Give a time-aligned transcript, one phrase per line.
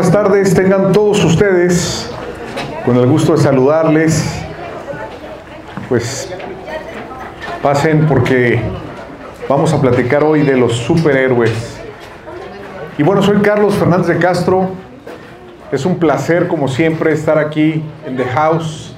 [0.00, 2.10] buenas tardes, tengan todos ustedes,
[2.86, 4.42] con el gusto de saludarles,
[5.90, 6.32] pues
[7.62, 8.62] pasen porque
[9.46, 11.78] vamos a platicar hoy de los superhéroes.
[12.96, 14.70] Y bueno, soy Carlos Fernández de Castro,
[15.70, 18.96] es un placer como siempre estar aquí en The House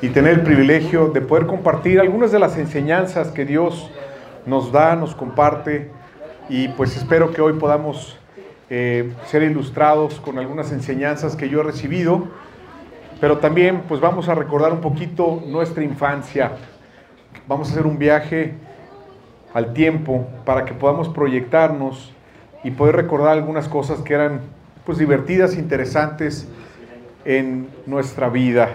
[0.00, 3.90] y tener el privilegio de poder compartir algunas de las enseñanzas que Dios
[4.46, 5.90] nos da, nos comparte.
[6.48, 8.16] Y pues espero que hoy podamos
[8.68, 12.24] eh, ser ilustrados con algunas enseñanzas que yo he recibido,
[13.20, 16.52] pero también pues vamos a recordar un poquito nuestra infancia.
[17.46, 18.54] Vamos a hacer un viaje
[19.54, 22.12] al tiempo para que podamos proyectarnos
[22.64, 24.40] y poder recordar algunas cosas que eran
[24.84, 26.48] pues divertidas, interesantes
[27.24, 28.70] en nuestra vida.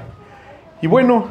[0.81, 1.27] Y bueno,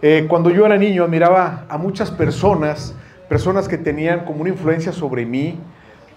[0.00, 2.94] eh, cuando yo era niño admiraba a muchas personas,
[3.28, 5.58] personas que tenían como una influencia sobre mí,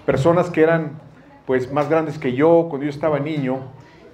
[0.05, 0.91] personas que eran
[1.45, 3.60] pues más grandes que yo cuando yo estaba niño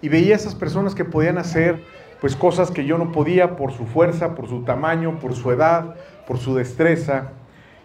[0.01, 1.83] y veía a esas personas que podían hacer
[2.21, 5.95] pues cosas que yo no podía por su fuerza, por su tamaño, por su edad,
[6.25, 7.29] por su destreza.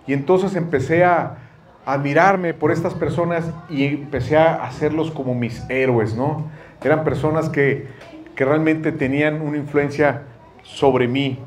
[0.06, 1.38] Y entonces empecé a
[1.84, 6.50] admirarme por estas personas y empecé a hacerlos como mis héroes, ¿no?
[6.82, 7.88] Eran personas que,
[8.34, 10.22] que realmente tenían una influencia
[10.62, 11.38] sobre mí.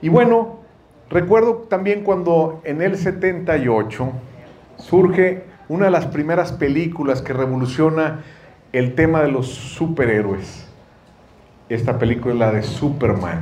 [0.00, 0.58] Y bueno,
[1.10, 4.12] recuerdo también cuando en el 78
[4.76, 8.20] surge una de las primeras películas que revoluciona
[8.72, 10.66] el tema de los superhéroes.
[11.68, 13.40] Esta película es la de Superman.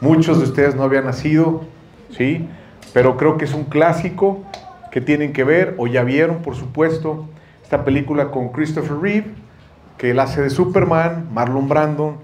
[0.00, 1.62] Muchos de ustedes no habían nacido,
[2.10, 2.46] ¿sí?
[2.92, 4.42] Pero creo que es un clásico
[4.90, 7.26] que tienen que ver, o ya vieron, por supuesto,
[7.62, 9.26] esta película con Christopher Reeve,
[9.96, 12.16] que él hace de Superman, Marlon Brandon,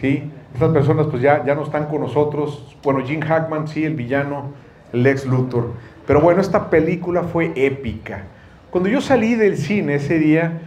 [0.00, 0.30] ¿sí?
[0.54, 2.76] Estas personas pues ya, ya no están con nosotros.
[2.82, 4.52] Bueno, Jim Hackman, sí, el villano,
[4.92, 5.72] el ex Luthor.
[6.06, 8.24] Pero bueno, esta película fue épica.
[8.70, 10.60] Cuando yo salí del cine ese día,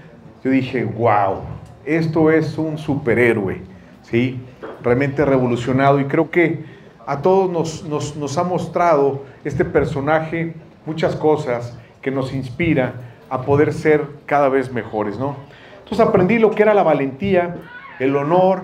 [0.44, 1.41] yo dije, wow,
[1.85, 3.61] esto es un superhéroe,
[4.02, 4.39] ¿sí?
[4.81, 6.65] Realmente revolucionado y creo que
[7.05, 7.52] a todos
[7.86, 10.55] nos, nos, ha mostrado este personaje
[10.87, 12.93] muchas cosas que nos inspira
[13.30, 15.36] a poder ser cada vez mejores, ¿no?
[15.83, 17.58] Entonces aprendí lo que era la valentía,
[17.99, 18.64] el honor,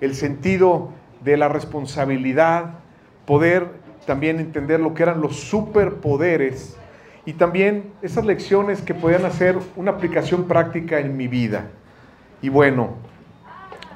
[0.00, 0.88] el sentido
[1.22, 2.74] de la responsabilidad,
[3.24, 3.68] poder
[4.04, 6.76] también entender lo que eran los superpoderes
[7.26, 11.66] y también esas lecciones que podían hacer una aplicación práctica en mi vida.
[12.42, 12.90] Y bueno,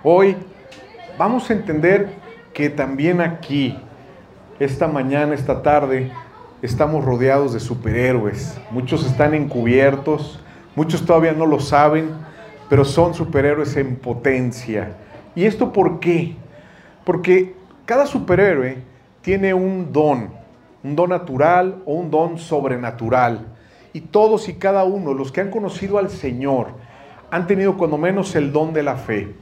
[0.02, 0.36] hoy
[1.18, 2.08] vamos a entender
[2.54, 3.78] que también aquí,
[4.58, 6.10] esta mañana, esta tarde,
[6.62, 8.58] estamos rodeados de superhéroes.
[8.70, 10.40] Muchos están encubiertos,
[10.74, 12.10] muchos todavía no lo saben,
[12.68, 14.96] pero son superhéroes en potencia.
[15.34, 16.34] ¿Y esto por qué?
[17.04, 18.78] Porque cada superhéroe
[19.20, 20.30] tiene un don,
[20.82, 23.46] un don natural o un don sobrenatural.
[23.92, 26.68] Y todos y cada uno, los que han conocido al Señor,
[27.30, 29.34] han tenido cuando menos el don de la fe.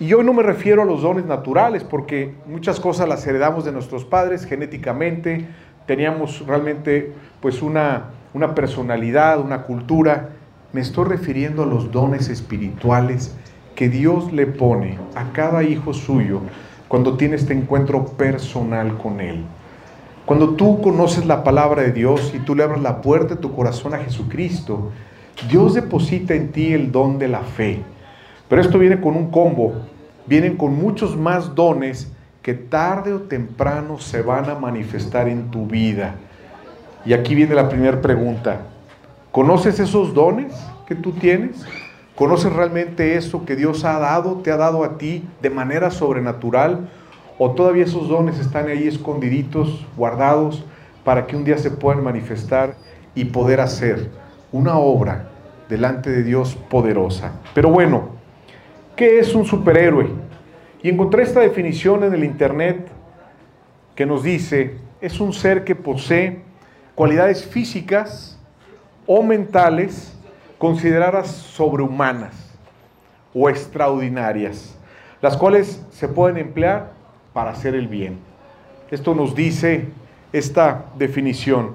[0.00, 3.72] Y hoy no me refiero a los dones naturales, porque muchas cosas las heredamos de
[3.72, 5.46] nuestros padres genéticamente,
[5.86, 10.28] teníamos realmente pues una, una personalidad, una cultura.
[10.72, 13.34] Me estoy refiriendo a los dones espirituales
[13.74, 16.42] que Dios le pone a cada hijo suyo
[16.86, 19.44] cuando tiene este encuentro personal con Él.
[20.28, 23.54] Cuando tú conoces la palabra de Dios y tú le abres la puerta de tu
[23.54, 24.90] corazón a Jesucristo,
[25.48, 27.82] Dios deposita en ti el don de la fe.
[28.46, 29.72] Pero esto viene con un combo,
[30.26, 32.12] vienen con muchos más dones
[32.42, 36.16] que tarde o temprano se van a manifestar en tu vida.
[37.06, 38.66] Y aquí viene la primera pregunta.
[39.32, 40.52] ¿Conoces esos dones
[40.86, 41.64] que tú tienes?
[42.14, 46.90] ¿Conoces realmente eso que Dios ha dado, te ha dado a ti de manera sobrenatural?
[47.38, 50.64] ¿O todavía esos dones están ahí escondiditos, guardados,
[51.04, 52.74] para que un día se puedan manifestar
[53.14, 54.10] y poder hacer
[54.50, 55.28] una obra
[55.68, 57.40] delante de Dios poderosa?
[57.54, 58.08] Pero bueno,
[58.96, 60.10] ¿qué es un superhéroe?
[60.82, 62.88] Y encontré esta definición en el Internet
[63.94, 66.42] que nos dice, es un ser que posee
[66.96, 68.36] cualidades físicas
[69.06, 70.12] o mentales
[70.58, 72.34] consideradas sobrehumanas
[73.32, 74.76] o extraordinarias,
[75.22, 76.97] las cuales se pueden emplear
[77.32, 78.18] para hacer el bien.
[78.90, 79.88] Esto nos dice
[80.32, 81.72] esta definición.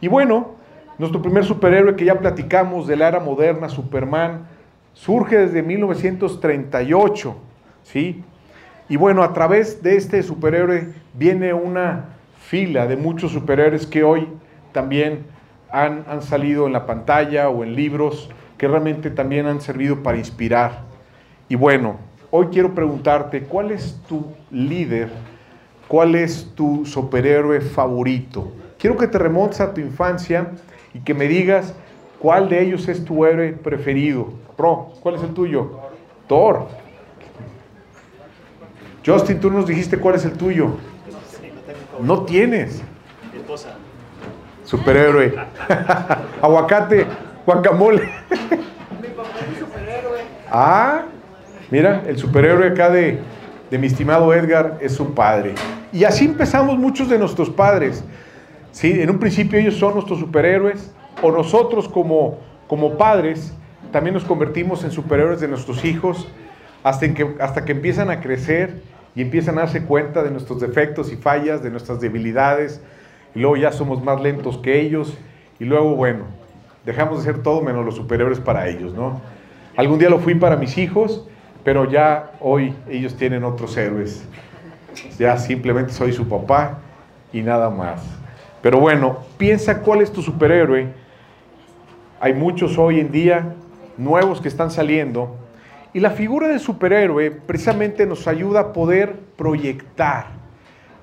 [0.00, 0.54] Y bueno,
[0.98, 4.46] nuestro primer superhéroe que ya platicamos de la era moderna, Superman,
[4.94, 7.36] surge desde 1938,
[7.84, 8.24] ¿sí?
[8.88, 12.06] Y bueno, a través de este superhéroe viene una
[12.40, 14.26] fila de muchos superhéroes que hoy
[14.72, 15.26] también
[15.70, 20.18] han, han salido en la pantalla o en libros que realmente también han servido para
[20.18, 20.80] inspirar.
[21.48, 21.98] Y bueno,
[22.30, 25.08] Hoy quiero preguntarte, ¿cuál es tu líder?
[25.88, 28.52] ¿Cuál es tu superhéroe favorito?
[28.78, 30.50] Quiero que te remontes a tu infancia
[30.92, 31.72] y que me digas
[32.18, 34.28] cuál de ellos es tu héroe preferido.
[34.58, 35.78] Pro, ¿cuál es el tuyo?
[36.26, 36.66] Thor.
[39.06, 40.72] Justin, tú nos dijiste cuál es el tuyo.
[42.02, 42.82] No tienes.
[44.64, 45.34] Superhéroe.
[46.42, 47.06] Aguacate,
[47.46, 48.10] guacamole.
[50.52, 51.04] ah,
[51.70, 53.18] mira, el superhéroe acá de,
[53.70, 55.54] de mi estimado Edgar es su padre.
[55.92, 58.04] Y así empezamos muchos de nuestros padres.
[58.72, 59.00] ¿sí?
[59.00, 60.92] En un principio ellos son nuestros superhéroes,
[61.22, 63.52] o nosotros como, como padres
[63.92, 66.28] también nos convertimos en superhéroes de nuestros hijos
[66.82, 68.82] hasta que, hasta que empiezan a crecer
[69.14, 72.80] y empiezan a darse cuenta de nuestros defectos y fallas, de nuestras debilidades,
[73.34, 75.16] y luego ya somos más lentos que ellos,
[75.58, 76.24] y luego, bueno,
[76.84, 79.20] dejamos de ser todo menos los superhéroes para ellos, ¿no?
[79.76, 81.26] Algún día lo fui para mis hijos,
[81.68, 84.24] pero ya hoy ellos tienen otros héroes.
[85.18, 86.78] Ya simplemente soy su papá
[87.30, 88.00] y nada más.
[88.62, 90.88] Pero bueno, piensa cuál es tu superhéroe.
[92.20, 93.52] Hay muchos hoy en día
[93.98, 95.36] nuevos que están saliendo.
[95.92, 100.28] Y la figura del superhéroe precisamente nos ayuda a poder proyectar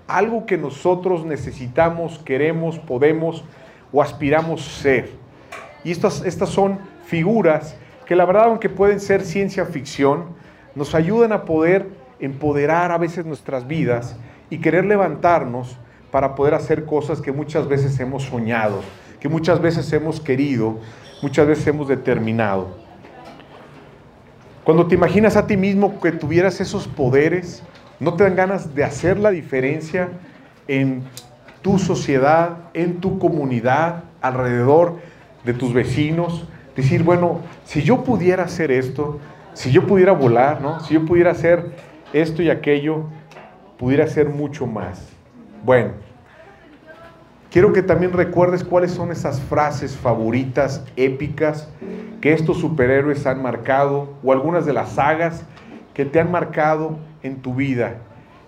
[0.07, 3.43] algo que nosotros necesitamos, queremos, podemos
[3.93, 5.11] o aspiramos ser.
[5.83, 7.77] Y estas, estas son figuras
[8.07, 10.43] que la verdad, aunque pueden ser ciencia ficción,
[10.75, 11.87] nos ayudan a poder
[12.19, 14.17] empoderar a veces nuestras vidas
[14.49, 15.77] y querer levantarnos
[16.11, 18.81] para poder hacer cosas que muchas veces hemos soñado,
[19.19, 20.79] que muchas veces hemos querido,
[21.21, 22.85] muchas veces hemos determinado.
[24.63, 27.63] Cuando te imaginas a ti mismo que tuvieras esos poderes,
[27.99, 30.09] ¿no te dan ganas de hacer la diferencia
[30.67, 31.03] en
[31.61, 34.99] tu sociedad, en tu comunidad, alrededor
[35.43, 36.47] de tus vecinos?
[36.75, 39.19] Decir, bueno, si yo pudiera hacer esto,
[39.55, 40.81] si yo pudiera volar, ¿no?
[40.81, 41.71] Si yo pudiera hacer
[42.13, 43.05] esto y aquello,
[43.77, 45.09] pudiera hacer mucho más.
[45.63, 45.91] Bueno,
[47.49, 51.69] quiero que también recuerdes cuáles son esas frases favoritas, épicas,
[52.19, 55.45] que estos superhéroes han marcado, o algunas de las sagas
[55.93, 57.95] que te han marcado en tu vida.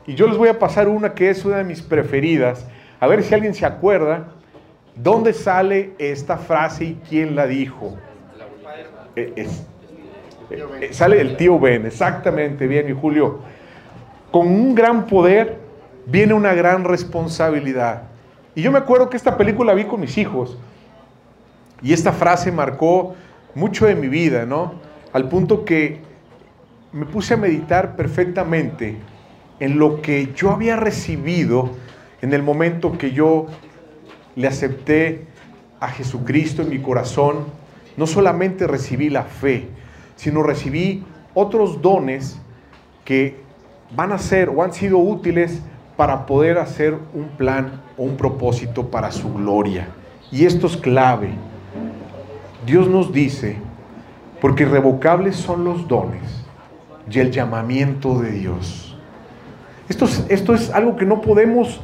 [0.05, 2.67] Y yo les voy a pasar una que es una de mis preferidas,
[2.99, 4.27] a ver si alguien se acuerda,
[4.93, 7.95] ¿dónde sale esta frase y quién la dijo?
[9.15, 9.47] Eh,
[10.49, 13.39] eh, sale el tío Ben, exactamente, bien, y Julio.
[14.31, 15.57] Con un gran poder
[16.05, 18.03] viene una gran responsabilidad.
[18.55, 20.57] Y yo me acuerdo que esta película vi con mis hijos
[21.81, 23.15] y esta frase marcó
[23.53, 24.75] mucho de mi vida, ¿no?
[25.13, 25.99] Al punto que
[26.91, 28.97] me puse a meditar perfectamente
[29.59, 31.71] en lo que yo había recibido
[32.21, 33.47] en el momento que yo
[34.35, 35.25] le acepté
[35.79, 37.45] a Jesucristo en mi corazón.
[37.95, 39.67] No solamente recibí la fe,
[40.17, 42.37] sino recibí otros dones
[43.05, 43.39] que
[43.95, 45.61] van a ser o han sido útiles
[45.95, 49.87] para poder hacer un plan o un propósito para su gloria.
[50.31, 51.29] Y esto es clave.
[52.65, 53.55] Dios nos dice,
[54.41, 56.21] porque irrevocables son los dones
[57.09, 58.97] y el llamamiento de Dios.
[59.87, 61.79] Esto es, esto es algo que no podemos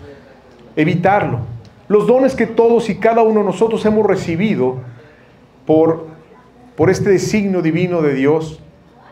[0.75, 1.39] evitarlo.
[1.87, 4.77] Los dones que todos y cada uno de nosotros hemos recibido
[5.65, 6.07] por,
[6.75, 8.59] por este designio divino de Dios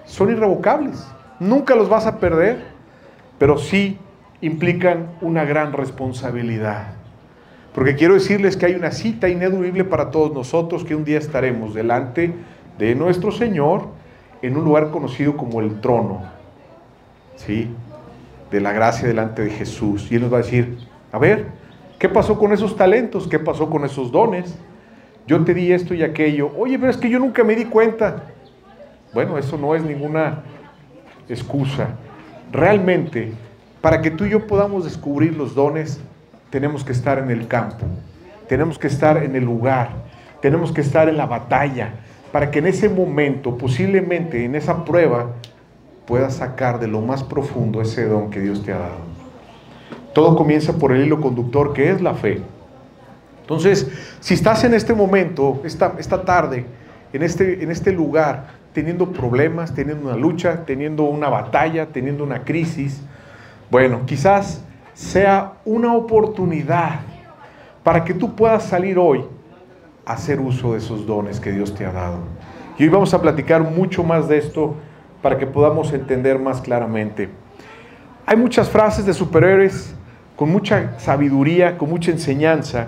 [0.06, 1.06] son irrevocables.
[1.40, 2.72] Nunca los vas a perder
[3.42, 3.98] pero sí
[4.42, 6.90] implican una gran responsabilidad.
[7.74, 11.74] Porque quiero decirles que hay una cita ineludible para todos nosotros que un día estaremos
[11.74, 12.36] delante
[12.78, 13.88] de nuestro Señor
[14.44, 16.22] en un lugar conocido como el trono,
[17.36, 17.68] ¿sí?
[18.52, 20.12] De la gracia delante de Jesús.
[20.12, 20.78] Y Él nos va a decir,
[21.12, 21.48] a ver,
[21.98, 23.28] ¿qué pasó con esos talentos?
[23.28, 24.56] ¿Qué pasó con esos dones?
[25.28, 26.52] Yo te di esto y aquello.
[26.58, 28.24] Oye, pero es que yo nunca me di cuenta.
[29.14, 30.44] Bueno, eso no es ninguna
[31.30, 31.90] excusa
[32.52, 33.32] realmente,
[33.80, 36.00] para que tú y yo podamos descubrir los dones,
[36.50, 37.86] tenemos que estar en el campo,
[38.48, 39.90] tenemos que estar en el lugar,
[40.42, 41.94] tenemos que estar en la batalla,
[42.32, 45.32] para que en ese momento, posiblemente en esa prueba,
[46.06, 49.12] puedas sacar de lo más profundo ese don que Dios te ha dado.
[50.14, 52.42] Todo comienza por el hilo conductor que es la fe.
[53.52, 53.86] Entonces,
[54.22, 56.66] si estás en este momento, esta, esta tarde,
[57.12, 62.46] en este, en este lugar, teniendo problemas, teniendo una lucha, teniendo una batalla, teniendo una
[62.46, 63.02] crisis,
[63.70, 67.02] bueno, quizás sea una oportunidad
[67.84, 69.26] para que tú puedas salir hoy
[70.06, 72.20] a hacer uso de esos dones que Dios te ha dado.
[72.78, 74.76] Y hoy vamos a platicar mucho más de esto
[75.22, 77.28] para que podamos entender más claramente.
[78.26, 79.94] Hay muchas frases de superhéroes
[80.38, 82.88] con mucha sabiduría, con mucha enseñanza,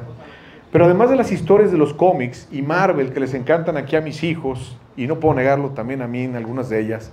[0.73, 4.01] pero además de las historias de los cómics y Marvel que les encantan aquí a
[4.01, 7.11] mis hijos, y no puedo negarlo también a mí en algunas de ellas,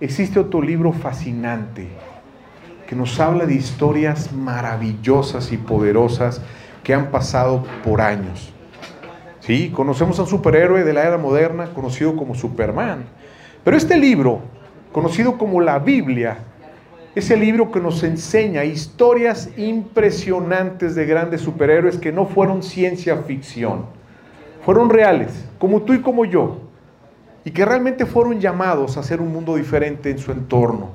[0.00, 1.88] existe otro libro fascinante
[2.86, 6.40] que nos habla de historias maravillosas y poderosas
[6.84, 8.52] que han pasado por años.
[9.40, 13.06] Sí, conocemos a un superhéroe de la era moderna conocido como Superman,
[13.64, 14.42] pero este libro
[14.92, 16.38] conocido como la Biblia,
[17.16, 23.16] es el libro que nos enseña historias impresionantes de grandes superhéroes que no fueron ciencia
[23.22, 23.86] ficción,
[24.66, 26.58] fueron reales, como tú y como yo,
[27.42, 30.90] y que realmente fueron llamados a hacer un mundo diferente en su entorno.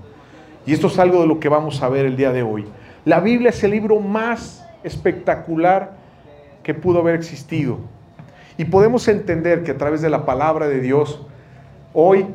[0.68, 2.66] Y esto es algo de lo que vamos a ver el día de hoy.
[3.04, 5.94] La Biblia es el libro más espectacular
[6.62, 7.80] que pudo haber existido.
[8.60, 11.26] Y podemos entender que a través de la palabra de Dios,
[11.96, 12.28] hoy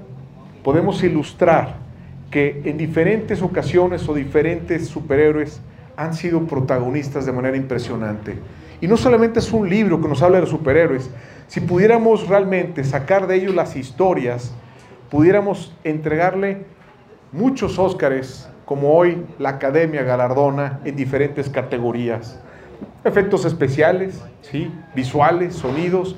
[0.65, 1.86] podemos ilustrar
[2.31, 5.61] que en diferentes ocasiones o diferentes superhéroes
[5.97, 8.39] han sido protagonistas de manera impresionante.
[8.81, 11.11] Y no solamente es un libro que nos habla de superhéroes,
[11.47, 14.53] si pudiéramos realmente sacar de ellos las historias,
[15.11, 16.65] pudiéramos entregarle
[17.33, 22.41] muchos Óscares, como hoy la Academia galardona en diferentes categorías.
[23.05, 24.71] Efectos especiales, ¿sí?
[24.95, 26.17] visuales, sonidos,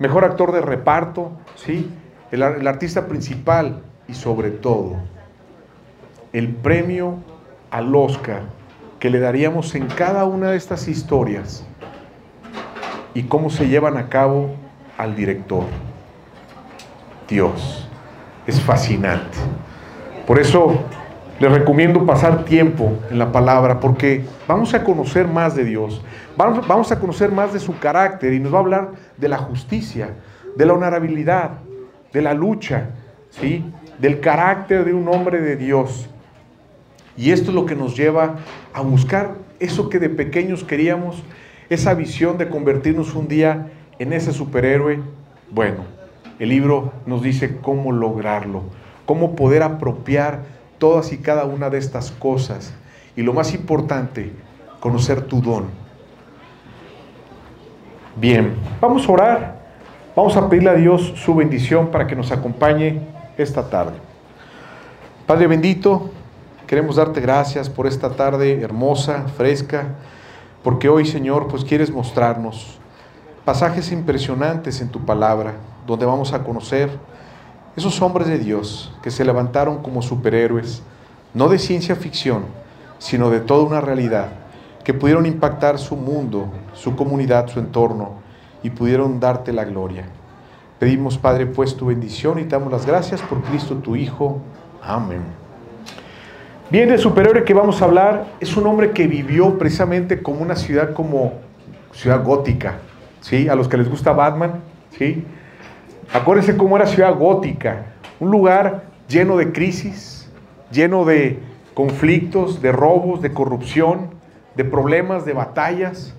[0.00, 1.88] mejor actor de reparto, ¿sí?
[2.32, 5.13] el, el artista principal y sobre todo
[6.34, 7.14] el premio
[7.70, 8.42] al Oscar
[8.98, 11.64] que le daríamos en cada una de estas historias
[13.14, 14.50] y cómo se llevan a cabo
[14.98, 15.64] al director.
[17.28, 17.88] Dios,
[18.46, 19.38] es fascinante.
[20.26, 20.80] Por eso
[21.38, 26.02] les recomiendo pasar tiempo en la palabra porque vamos a conocer más de Dios,
[26.36, 30.10] vamos, a conocer más de su carácter y nos va a hablar de la justicia,
[30.56, 31.50] de la honorabilidad,
[32.12, 32.90] de la lucha,
[33.30, 33.64] ¿sí?
[33.98, 36.08] del carácter de un hombre de Dios.
[37.16, 38.36] Y esto es lo que nos lleva
[38.72, 41.22] a buscar eso que de pequeños queríamos,
[41.70, 45.00] esa visión de convertirnos un día en ese superhéroe.
[45.50, 45.84] Bueno,
[46.38, 48.64] el libro nos dice cómo lograrlo,
[49.06, 50.42] cómo poder apropiar
[50.78, 52.74] todas y cada una de estas cosas.
[53.16, 54.32] Y lo más importante,
[54.80, 55.66] conocer tu don.
[58.16, 59.60] Bien, vamos a orar,
[60.14, 63.00] vamos a pedirle a Dios su bendición para que nos acompañe
[63.38, 63.94] esta tarde.
[65.26, 66.10] Padre bendito,
[66.74, 69.94] Queremos darte gracias por esta tarde hermosa, fresca,
[70.64, 72.80] porque hoy, Señor, pues quieres mostrarnos
[73.44, 75.54] pasajes impresionantes en tu palabra,
[75.86, 76.90] donde vamos a conocer
[77.76, 80.82] esos hombres de Dios que se levantaron como superhéroes,
[81.32, 82.42] no de ciencia ficción,
[82.98, 84.30] sino de toda una realidad,
[84.82, 88.14] que pudieron impactar su mundo, su comunidad, su entorno,
[88.64, 90.06] y pudieron darte la gloria.
[90.80, 94.40] Pedimos, Padre, pues tu bendición y damos las gracias por Cristo tu Hijo.
[94.82, 95.43] Amén.
[96.70, 100.56] Bien, el superhéroe que vamos a hablar es un hombre que vivió precisamente como una
[100.56, 101.34] ciudad como
[101.92, 102.78] ciudad gótica,
[103.20, 103.50] ¿sí?
[103.50, 104.62] A los que les gusta Batman,
[104.96, 105.24] ¿sí?
[106.10, 107.84] Acuérdense cómo era ciudad gótica,
[108.18, 110.30] un lugar lleno de crisis,
[110.72, 111.38] lleno de
[111.74, 114.14] conflictos, de robos, de corrupción,
[114.56, 116.14] de problemas, de batallas.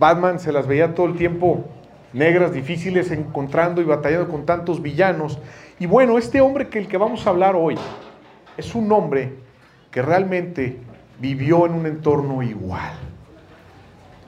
[0.00, 1.66] Batman se las veía todo el tiempo
[2.14, 5.38] negras, difíciles, encontrando y batallando con tantos villanos.
[5.78, 7.76] Y bueno, este hombre que el que vamos a hablar hoy
[8.56, 9.46] es un hombre
[9.90, 10.78] que realmente
[11.20, 12.92] vivió en un entorno igual,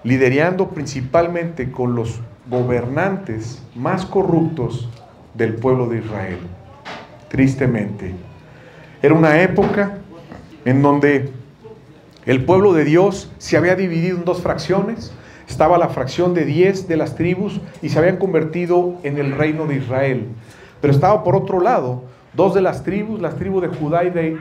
[0.02, 4.88] liderando principalmente con los gobernantes más corruptos
[5.34, 6.38] del pueblo de Israel,
[7.28, 8.14] tristemente.
[9.02, 9.98] Era una época
[10.64, 11.30] en donde
[12.26, 15.12] el pueblo de Dios se había dividido en dos fracciones,
[15.48, 19.66] estaba la fracción de diez de las tribus y se habían convertido en el reino
[19.66, 20.28] de Israel.
[20.80, 24.36] Pero estaba por otro lado dos de las tribus, las tribus de Judá y de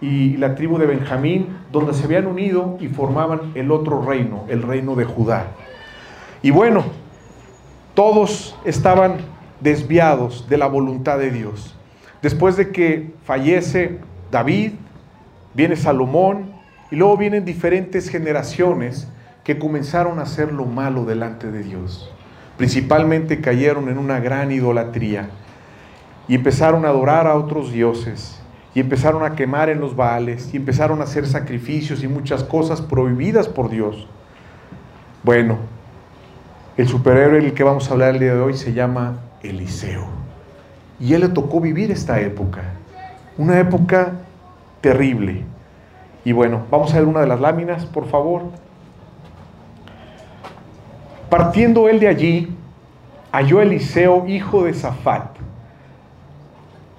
[0.00, 4.62] y la tribu de Benjamín, donde se habían unido y formaban el otro reino, el
[4.62, 5.48] reino de Judá.
[6.42, 6.84] Y bueno,
[7.94, 9.18] todos estaban
[9.60, 11.74] desviados de la voluntad de Dios.
[12.20, 13.98] Después de que fallece
[14.30, 14.72] David,
[15.54, 16.52] viene Salomón
[16.90, 19.08] y luego vienen diferentes generaciones
[19.44, 22.10] que comenzaron a hacer lo malo delante de Dios.
[22.58, 25.30] Principalmente cayeron en una gran idolatría
[26.28, 28.40] y empezaron a adorar a otros dioses
[28.76, 32.82] y empezaron a quemar en los baales y empezaron a hacer sacrificios y muchas cosas
[32.82, 34.06] prohibidas por Dios.
[35.22, 35.56] Bueno,
[36.76, 40.04] el superhéroe del que vamos a hablar el día de hoy se llama Eliseo.
[41.00, 42.64] Y él le tocó vivir esta época,
[43.38, 44.12] una época
[44.82, 45.44] terrible.
[46.26, 48.42] Y bueno, vamos a ver una de las láminas, por favor.
[51.30, 52.54] Partiendo él de allí,
[53.32, 55.45] halló Eliseo, hijo de Zafat,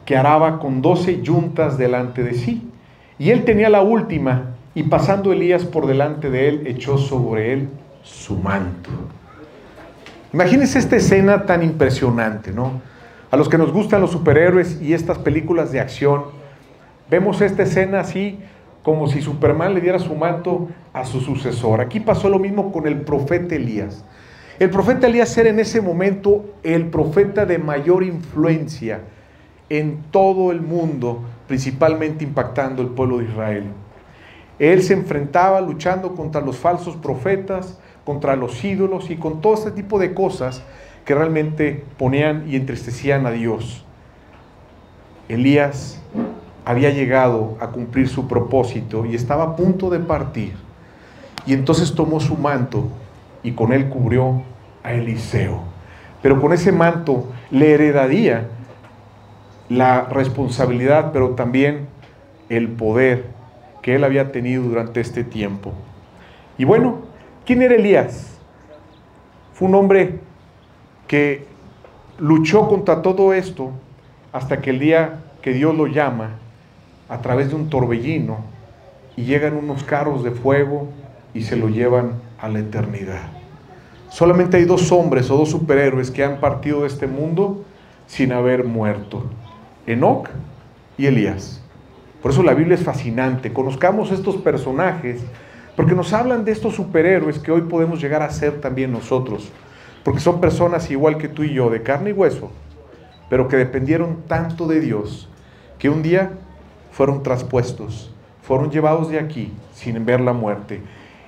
[0.08, 2.72] que araba con doce yuntas delante de sí.
[3.20, 7.68] Y él tenía la última, y pasando Elías por delante de él, echó sobre él
[8.04, 8.90] su manto.
[10.32, 12.82] Imagínense esta escena tan impresionante, ¿no?
[13.32, 16.24] A los que nos gustan los superhéroes y estas películas de acción,
[17.10, 18.40] vemos esta escena así
[18.84, 21.82] como si Superman le diera su manto a su sucesor.
[21.82, 24.06] Aquí pasó lo mismo con el profeta Elías.
[24.58, 29.02] El profeta Elías era en ese momento el profeta de mayor influencia
[29.70, 33.64] en todo el mundo, principalmente impactando el pueblo de Israel.
[34.60, 39.72] Él se enfrentaba luchando contra los falsos profetas, contra los ídolos y con todo este
[39.72, 40.64] tipo de cosas
[41.06, 43.86] que realmente ponían y entristecían a Dios.
[45.30, 46.02] Elías
[46.66, 50.54] había llegado a cumplir su propósito y estaba a punto de partir.
[51.46, 52.90] Y entonces tomó su manto
[53.44, 54.42] y con él cubrió
[54.84, 55.62] a Eliseo.
[56.22, 58.50] Pero con ese manto le heredaría
[59.70, 61.88] la responsabilidad, pero también
[62.50, 63.26] el poder
[63.82, 65.74] que él había tenido durante este tiempo.
[66.58, 67.00] Y bueno,
[67.46, 68.38] ¿quién era Elías?
[69.54, 70.20] Fue un hombre
[71.08, 71.46] que
[72.20, 73.72] luchó contra todo esto
[74.32, 76.32] hasta que el día que Dios lo llama
[77.10, 78.38] a través de un torbellino
[79.16, 80.90] y llegan unos carros de fuego
[81.34, 83.30] y se lo llevan a la eternidad.
[84.10, 87.64] Solamente hay dos hombres o dos superhéroes que han partido de este mundo
[88.08, 89.24] sin haber muerto.
[89.88, 90.30] Enoch
[90.98, 91.62] y Elías.
[92.22, 93.54] Por eso la Biblia es fascinante.
[93.54, 95.22] Conozcamos estos personajes
[95.76, 99.50] porque nos hablan de estos superhéroes que hoy podemos llegar a ser también nosotros.
[100.04, 102.52] Porque son personas igual que tú y yo, de carne y hueso,
[103.30, 105.30] pero que dependieron tanto de Dios
[105.80, 106.32] que un día
[106.92, 110.82] fueron traspuestos, fueron llevados de aquí sin ver la muerte.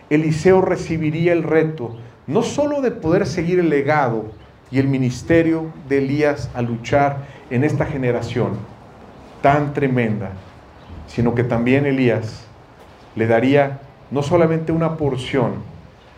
[0.10, 4.26] Eliseo recibiría el reto no solo de poder seguir el legado
[4.72, 8.52] y el ministerio de Elías a luchar en esta generación
[9.42, 10.32] tan tremenda,
[11.08, 12.46] sino que también Elías
[13.16, 13.80] le daría
[14.12, 15.54] no solamente una porción,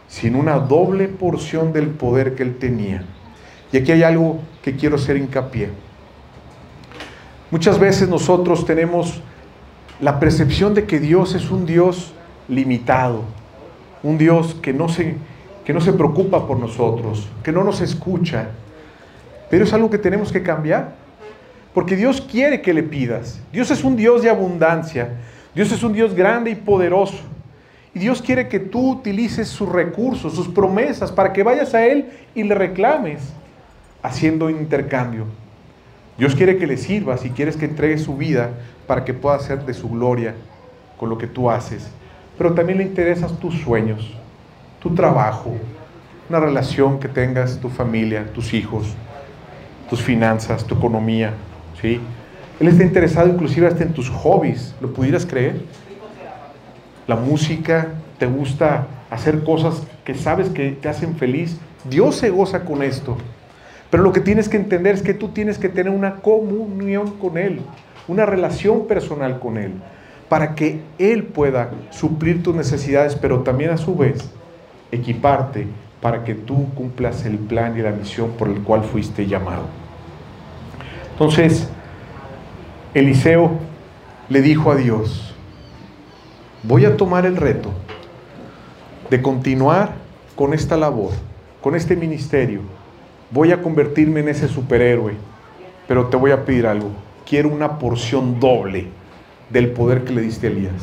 [0.07, 3.03] sino una doble porción del poder que él tenía.
[3.71, 5.69] Y aquí hay algo que quiero hacer hincapié.
[7.49, 9.21] Muchas veces nosotros tenemos
[9.99, 12.13] la percepción de que Dios es un Dios
[12.47, 13.23] limitado,
[14.03, 15.15] un Dios que no se,
[15.63, 18.49] que no se preocupa por nosotros, que no nos escucha.
[19.49, 20.95] Pero es algo que tenemos que cambiar.
[21.73, 23.39] Porque Dios quiere que le pidas.
[23.51, 25.09] Dios es un Dios de abundancia.
[25.55, 27.21] Dios es un Dios grande y poderoso.
[27.93, 32.09] Y Dios quiere que tú utilices sus recursos, sus promesas, para que vayas a Él
[32.33, 33.21] y le reclames,
[34.01, 35.25] haciendo intercambio.
[36.17, 38.51] Dios quiere que le sirvas y quieres que entregue su vida
[38.87, 40.35] para que pueda hacer de su gloria
[40.97, 41.89] con lo que tú haces.
[42.37, 44.13] Pero también le interesan tus sueños,
[44.79, 45.53] tu trabajo,
[46.29, 48.95] una relación que tengas, tu familia, tus hijos,
[49.89, 51.33] tus finanzas, tu economía.
[51.81, 51.99] ¿Sí?
[52.59, 55.61] Él está interesado inclusive hasta en tus hobbies, ¿lo pudieras creer?
[57.07, 57.87] La música,
[58.19, 61.57] te gusta hacer cosas que sabes que te hacen feliz.
[61.89, 63.17] Dios se goza con esto.
[63.89, 67.37] Pero lo que tienes que entender es que tú tienes que tener una comunión con
[67.39, 67.61] Él,
[68.07, 69.73] una relación personal con Él,
[70.29, 74.29] para que Él pueda suplir tus necesidades, pero también a su vez
[74.91, 75.65] equiparte
[75.99, 79.80] para que tú cumplas el plan y la misión por el cual fuiste llamado.
[81.11, 81.67] Entonces,
[82.93, 83.51] Eliseo
[84.29, 85.33] le dijo a Dios,
[86.63, 87.69] voy a tomar el reto
[89.09, 89.93] de continuar
[90.35, 91.11] con esta labor,
[91.61, 92.61] con este ministerio.
[93.29, 95.13] Voy a convertirme en ese superhéroe,
[95.87, 96.89] pero te voy a pedir algo.
[97.25, 98.87] Quiero una porción doble
[99.49, 100.81] del poder que le diste a Elías.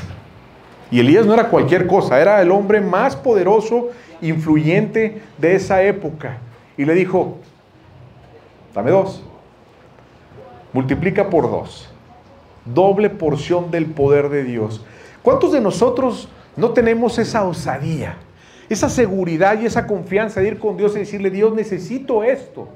[0.91, 3.88] Y Elías no era cualquier cosa, era el hombre más poderoso,
[4.23, 6.38] influyente de esa época.
[6.77, 7.38] Y le dijo,
[8.75, 9.23] dame dos
[10.79, 11.88] multiplica por dos.
[12.64, 14.81] Doble porción del poder de Dios.
[15.23, 18.14] ¿Cuántos de nosotros no tenemos esa osadía,
[18.69, 22.69] esa seguridad y esa confianza de ir con Dios y decirle, Dios, necesito esto?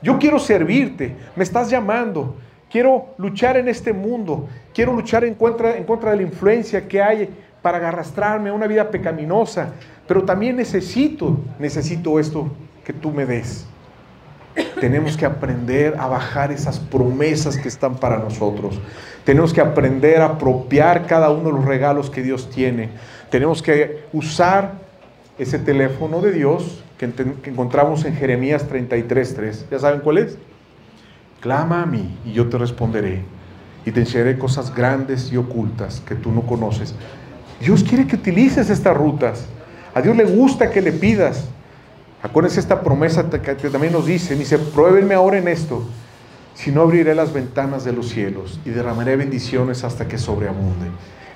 [0.00, 2.34] Yo quiero servirte, me estás llamando,
[2.70, 7.02] quiero luchar en este mundo, quiero luchar en contra, en contra de la influencia que
[7.02, 7.28] hay
[7.60, 9.74] para arrastrarme a una vida pecaminosa,
[10.08, 12.48] pero también necesito, necesito esto
[12.86, 13.66] que tú me des.
[14.80, 18.80] Tenemos que aprender a bajar esas promesas que están para nosotros.
[19.24, 22.90] Tenemos que aprender a apropiar cada uno de los regalos que Dios tiene.
[23.30, 24.72] Tenemos que usar
[25.38, 27.06] ese teléfono de Dios que,
[27.46, 29.64] encontramos en Jeremías 33.3.
[29.70, 30.38] ¿Ya saben cuál es?
[31.40, 33.22] Clama a mí y yo te responderé
[33.84, 36.94] y te enseñaré cosas grandes y ocultas que tú no conoces.
[37.60, 39.46] Dios quiere que utilices estas rutas.
[39.94, 41.48] A Dios le gusta que le pidas.
[42.24, 45.84] Acuérdense esta promesa que también nos dice, dice, pruébenme ahora en esto,
[46.54, 50.86] si no abriré las ventanas de los cielos y derramaré bendiciones hasta que sobreabunde.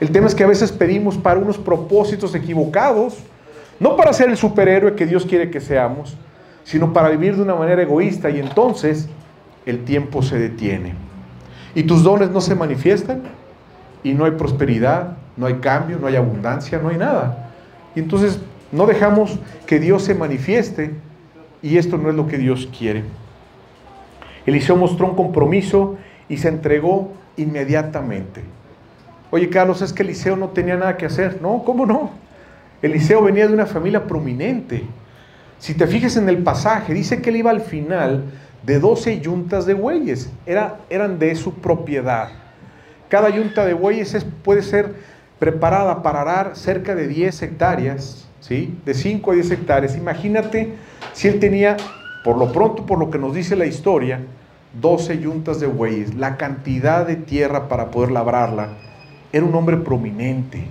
[0.00, 3.18] El tema es que a veces pedimos para unos propósitos equivocados,
[3.78, 6.16] no para ser el superhéroe que Dios quiere que seamos,
[6.64, 9.10] sino para vivir de una manera egoísta y entonces
[9.66, 10.94] el tiempo se detiene.
[11.74, 13.24] Y tus dones no se manifiestan
[14.02, 17.50] y no hay prosperidad, no hay cambio, no hay abundancia, no hay nada.
[17.94, 18.40] Y entonces
[18.72, 20.92] no dejamos que Dios se manifieste
[21.62, 23.04] y esto no es lo que Dios quiere.
[24.46, 25.96] Eliseo mostró un compromiso
[26.28, 28.42] y se entregó inmediatamente.
[29.30, 31.40] Oye, Carlos, es que Eliseo no tenía nada que hacer.
[31.42, 32.10] No, ¿cómo no?
[32.80, 34.84] Eliseo venía de una familia prominente.
[35.58, 38.24] Si te fijas en el pasaje, dice que él iba al final
[38.62, 40.30] de 12 yuntas de bueyes.
[40.46, 42.28] Era, eran de su propiedad.
[43.08, 44.94] Cada yunta de bueyes puede ser
[45.38, 48.76] preparada para arar cerca de 10 hectáreas, ¿sí?
[48.84, 49.96] De 5 a 10 hectáreas.
[49.96, 50.74] Imagínate
[51.12, 51.76] si él tenía,
[52.24, 54.20] por lo pronto, por lo que nos dice la historia,
[54.80, 58.68] 12 yuntas de bueyes, la cantidad de tierra para poder labrarla.
[59.32, 60.64] Era un hombre prominente,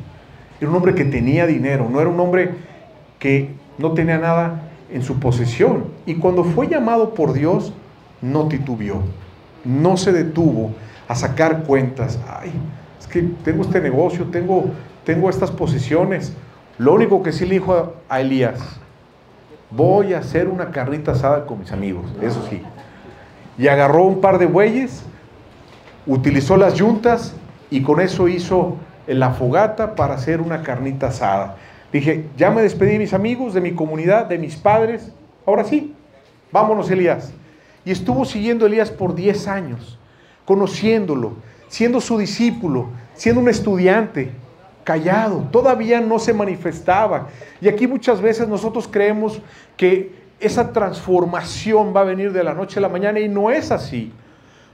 [0.60, 2.51] era un hombre que tenía dinero, no era un hombre
[3.19, 5.86] que no tenía nada en su posesión.
[6.06, 7.73] Y cuando fue llamado por Dios,
[8.21, 9.01] no titubeó,
[9.63, 10.71] no se detuvo
[11.08, 12.19] a sacar cuentas.
[12.27, 12.51] Ay,
[12.99, 14.65] es que tengo este negocio, tengo,
[15.03, 16.34] tengo estas posiciones.
[16.78, 18.60] Lo único que sí le dijo a Elías,
[19.72, 22.62] voy a hacer una carnita asada con mis amigos, eso sí.
[23.58, 25.04] Y agarró un par de bueyes,
[26.06, 27.36] utilizó las yuntas
[27.72, 31.58] y con eso hizo la fogata para hacer una carnita asada.
[31.92, 35.12] Dije, ya me despedí de mis amigos, de mi comunidad, de mis padres.
[35.46, 35.96] Ahora sí,
[36.52, 37.34] vámonos Elías.
[37.86, 39.98] Y estuvo siguiendo a Elías por 10 años,
[40.46, 41.34] conociéndolo,
[41.70, 44.32] siendo su discípulo, siendo un estudiante,
[44.88, 47.28] callado, todavía no se manifestaba.
[47.60, 49.41] Y aquí muchas veces nosotros creemos
[49.76, 53.69] que esa transformación va a venir de la noche a la mañana y no es
[53.69, 54.13] así.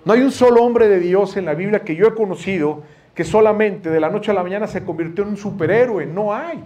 [0.05, 2.83] No hay un solo hombre de Dios en la Biblia que yo he conocido
[3.15, 6.05] que solamente de la noche a la mañana se convirtió en un superhéroe.
[6.05, 6.63] No hay.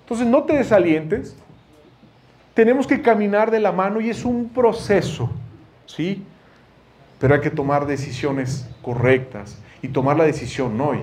[0.00, 1.36] Entonces no te desalientes.
[2.52, 5.30] Tenemos que caminar de la mano y es un proceso,
[5.86, 6.24] ¿sí?
[7.20, 10.98] Pero hay que tomar decisiones correctas y tomar la decisión hoy.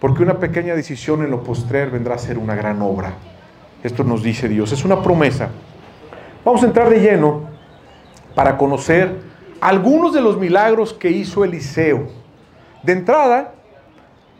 [0.00, 3.12] Porque una pequeña decisión en lo postrer vendrá a ser una gran obra.
[3.82, 5.50] Esto nos dice Dios, es una promesa.
[6.44, 7.48] Vamos a entrar de lleno
[8.34, 9.14] para conocer
[9.60, 12.08] algunos de los milagros que hizo Eliseo.
[12.82, 13.52] De entrada,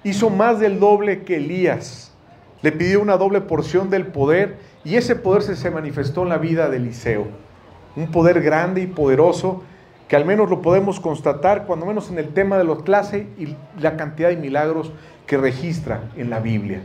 [0.03, 2.11] hizo más del doble que Elías
[2.63, 6.69] le pidió una doble porción del poder y ese poder se, manifestó en la vida
[6.69, 7.27] de Eliseo.
[7.97, 9.63] Un poder grande y poderoso
[10.09, 13.57] que al menos lo podemos constatar cuando menos en el tema de los clases y
[13.81, 14.93] la cantidad de milagros
[15.31, 16.81] que registra en la Biblia.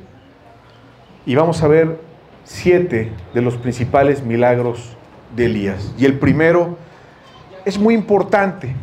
[1.25, 1.99] Y vamos a ver
[2.43, 4.95] siete de los principales milagros
[5.35, 5.95] de Elías.
[5.97, 6.77] Y el primero
[7.65, 8.75] es muy importante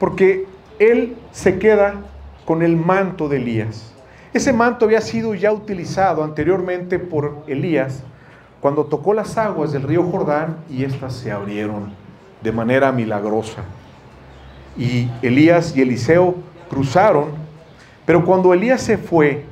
[0.00, 0.44] porque
[0.80, 2.00] él se queda
[2.44, 3.92] con el manto de Elías.
[4.34, 8.02] Ese manto había sido ya utilizado anteriormente por Elías
[8.60, 11.92] cuando tocó las aguas del río Jordán y éstas se abrieron
[12.42, 13.62] de manera milagrosa.
[14.76, 16.34] Y Elías y Eliseo
[16.68, 17.39] cruzaron,
[18.06, 19.44] pero cuando Elías se fue,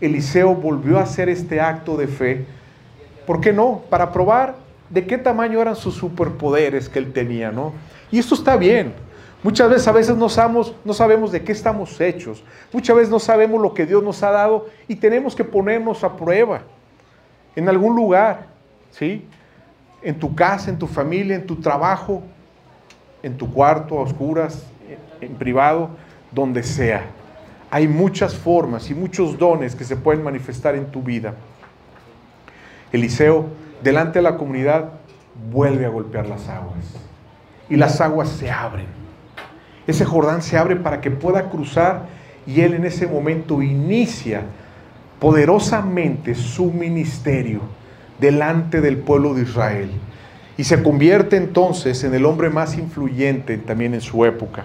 [0.00, 2.44] Eliseo volvió a hacer este acto de fe.
[3.26, 3.82] ¿Por qué no?
[3.88, 4.56] Para probar
[4.90, 7.72] de qué tamaño eran sus superpoderes que él tenía, ¿no?
[8.10, 8.92] Y esto está bien.
[9.42, 12.42] Muchas veces a veces no sabemos, no sabemos de qué estamos hechos.
[12.72, 16.16] Muchas veces no sabemos lo que Dios nos ha dado y tenemos que ponernos a
[16.16, 16.62] prueba
[17.56, 18.46] en algún lugar,
[18.90, 19.26] ¿sí?
[20.02, 22.22] En tu casa, en tu familia, en tu trabajo,
[23.22, 24.66] en tu cuarto, a oscuras,
[25.20, 25.90] en privado,
[26.30, 27.04] donde sea.
[27.74, 31.34] Hay muchas formas y muchos dones que se pueden manifestar en tu vida.
[32.92, 33.46] Eliseo,
[33.82, 34.90] delante de la comunidad,
[35.50, 36.84] vuelve a golpear las aguas.
[37.68, 38.86] Y las aguas se abren
[39.86, 42.06] ese Jordán se abre para que pueda cruzar
[42.46, 44.42] y él en ese momento inicia
[45.20, 47.60] poderosamente su ministerio
[48.18, 49.90] delante del pueblo de Israel.
[50.56, 54.64] Y se convierte entonces en el hombre más influyente también en su época.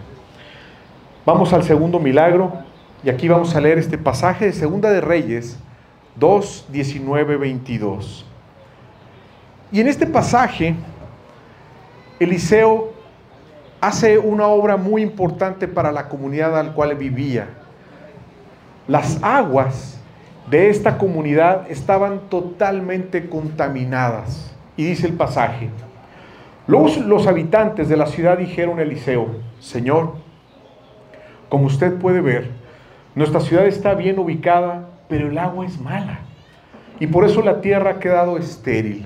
[1.25, 2.68] Vamos al segundo milagro
[3.03, 5.57] y aquí vamos a leer este pasaje de Segunda de Reyes
[6.15, 8.25] 2, 19, 22.
[9.71, 10.75] Y en este pasaje,
[12.19, 12.91] Eliseo
[13.79, 17.47] hace una obra muy importante para la comunidad al cual vivía.
[18.87, 19.99] Las aguas
[20.49, 24.53] de esta comunidad estaban totalmente contaminadas.
[24.75, 25.69] Y dice el pasaje,
[26.67, 29.27] los, los habitantes de la ciudad dijeron a Eliseo,
[29.59, 30.15] Señor,
[31.49, 32.58] como usted puede ver,
[33.15, 36.19] nuestra ciudad está bien ubicada, pero el agua es mala.
[36.99, 39.05] Y por eso la tierra ha quedado estéril.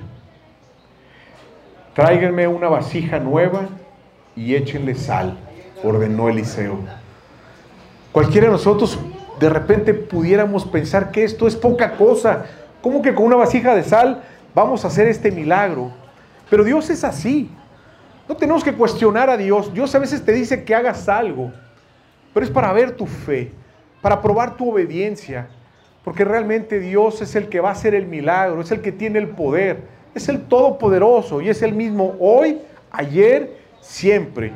[1.93, 3.67] Tráiganme una vasija nueva
[4.35, 5.37] y échenle sal,
[5.83, 6.79] ordenó Eliseo.
[8.11, 8.99] Cualquiera de nosotros
[9.39, 12.45] de repente pudiéramos pensar que esto es poca cosa.
[12.81, 15.91] ¿Cómo que con una vasija de sal vamos a hacer este milagro?
[16.49, 17.49] Pero Dios es así.
[18.27, 19.73] No tenemos que cuestionar a Dios.
[19.73, 21.51] Dios a veces te dice que hagas algo,
[22.33, 23.51] pero es para ver tu fe,
[24.03, 25.47] para probar tu obediencia,
[26.03, 29.17] porque realmente Dios es el que va a hacer el milagro, es el que tiene
[29.17, 32.59] el poder, es el todopoderoso y es el mismo hoy,
[32.91, 34.51] ayer siempre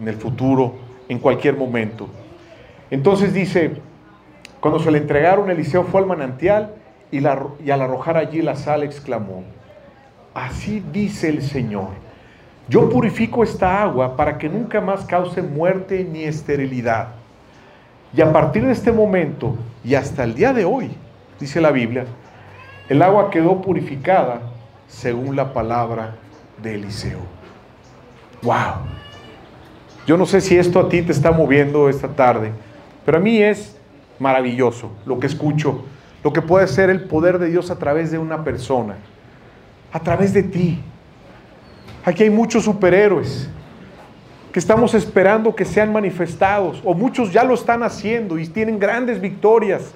[0.00, 2.08] en el futuro en cualquier momento.
[2.90, 3.72] Entonces dice,
[4.58, 6.76] cuando se le entregaron, Eliseo fue al manantial
[7.10, 7.26] y, y
[7.70, 9.44] al arrojar allí la sal exclamó,
[10.32, 11.88] así dice el Señor,
[12.70, 17.17] yo purifico esta agua para que nunca más cause muerte ni esterilidad.
[18.16, 20.90] Y a partir de este momento y hasta el día de hoy,
[21.38, 22.06] dice la Biblia,
[22.88, 24.40] el agua quedó purificada
[24.86, 26.16] según la palabra
[26.62, 27.20] de Eliseo.
[28.42, 28.86] ¡Wow!
[30.06, 32.52] Yo no sé si esto a ti te está moviendo esta tarde,
[33.04, 33.76] pero a mí es
[34.18, 35.84] maravilloso lo que escucho,
[36.24, 38.96] lo que puede ser el poder de Dios a través de una persona,
[39.92, 40.80] a través de ti.
[42.04, 43.50] Aquí hay muchos superhéroes
[44.52, 49.20] que estamos esperando que sean manifestados, o muchos ya lo están haciendo y tienen grandes
[49.20, 49.92] victorias,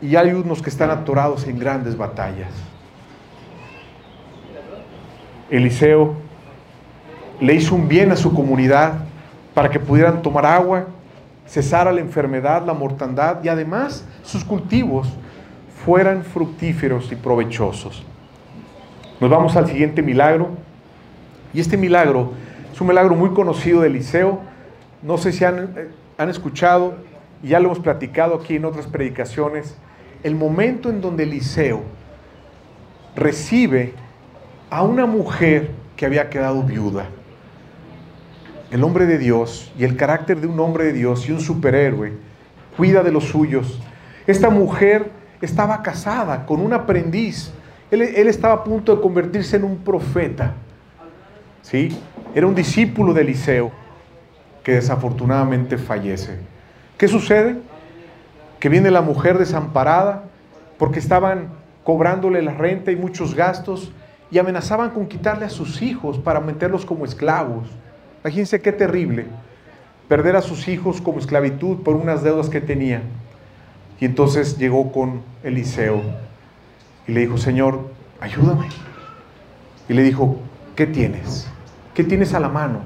[0.00, 2.50] y hay unos que están atorados en grandes batallas.
[5.50, 6.14] Eliseo
[7.40, 8.94] le hizo un bien a su comunidad
[9.52, 10.86] para que pudieran tomar agua,
[11.46, 15.08] cesara la enfermedad, la mortandad y además sus cultivos
[15.84, 18.04] fueran fructíferos y provechosos.
[19.18, 20.48] Nos vamos al siguiente milagro.
[21.52, 22.32] Y este milagro
[22.72, 24.40] es un milagro muy conocido de Eliseo.
[25.02, 26.94] No sé si han, eh, han escuchado,
[27.42, 29.76] y ya lo hemos platicado aquí en otras predicaciones,
[30.22, 31.82] el momento en donde Eliseo
[33.16, 33.94] recibe
[34.70, 37.06] a una mujer que había quedado viuda.
[38.70, 42.12] El hombre de Dios y el carácter de un hombre de Dios y un superhéroe
[42.76, 43.80] cuida de los suyos.
[44.26, 47.52] Esta mujer estaba casada con un aprendiz.
[47.90, 50.54] Él, estaba a punto de convertirse en un profeta.
[51.62, 51.98] ¿Sí?
[52.34, 53.72] Era un discípulo de Eliseo
[54.62, 56.38] que desafortunadamente fallece.
[56.96, 57.56] ¿Qué sucede?
[58.58, 60.24] Que viene la mujer desamparada
[60.78, 61.48] porque estaban
[61.82, 63.90] cobrándole la renta y muchos gastos
[64.30, 67.68] y amenazaban con quitarle a sus hijos para meterlos como esclavos.
[68.22, 69.26] Imagínense qué terrible
[70.08, 73.02] perder a sus hijos como esclavitud por unas deudas que tenía.
[73.98, 76.00] Y entonces llegó con Eliseo
[77.06, 77.90] y le dijo, Señor,
[78.20, 78.68] ayúdame.
[79.88, 80.36] Y le dijo,
[80.76, 81.48] ¿qué tienes?
[81.94, 82.80] ¿Qué tienes a la mano?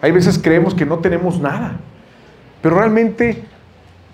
[0.00, 1.76] Hay veces creemos que no tenemos nada,
[2.60, 3.44] pero realmente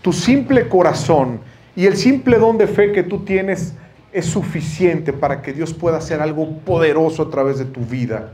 [0.03, 1.40] tu simple corazón
[1.75, 3.75] y el simple don de fe que tú tienes
[4.12, 8.33] es suficiente para que Dios pueda hacer algo poderoso a través de tu vida.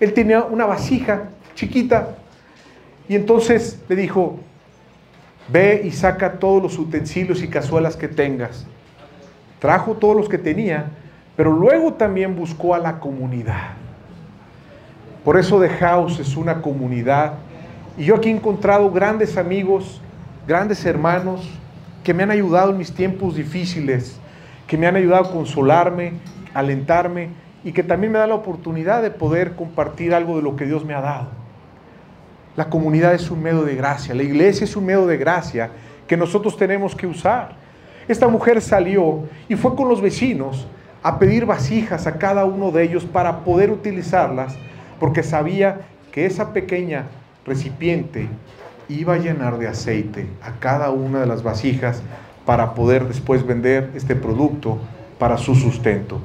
[0.00, 2.16] Él tenía una vasija chiquita
[3.08, 4.38] y entonces le dijo,
[5.48, 8.66] ve y saca todos los utensilios y cazuelas que tengas.
[9.58, 10.86] Trajo todos los que tenía,
[11.36, 13.81] pero luego también buscó a la comunidad.
[15.24, 17.34] Por eso The House es una comunidad.
[17.96, 20.00] Y yo aquí he encontrado grandes amigos,
[20.46, 21.48] grandes hermanos
[22.02, 24.18] que me han ayudado en mis tiempos difíciles
[24.72, 26.14] que me han ayudado a consolarme,
[26.54, 27.28] alentarme
[27.62, 30.82] y que también me da la oportunidad de poder compartir algo de lo que Dios
[30.82, 31.28] me ha dado.
[32.56, 35.70] La comunidad es un medio de gracia, la iglesia es un medio de gracia
[36.06, 37.52] que nosotros tenemos que usar.
[38.08, 40.66] Esta mujer salió y fue con los vecinos
[41.02, 44.56] a pedir vasijas a cada uno de ellos para poder utilizarlas,
[45.02, 45.80] porque sabía
[46.12, 47.06] que esa pequeña
[47.44, 48.28] recipiente
[48.88, 52.04] iba a llenar de aceite a cada una de las vasijas
[52.46, 54.78] para poder después vender este producto
[55.18, 56.20] para su sustento.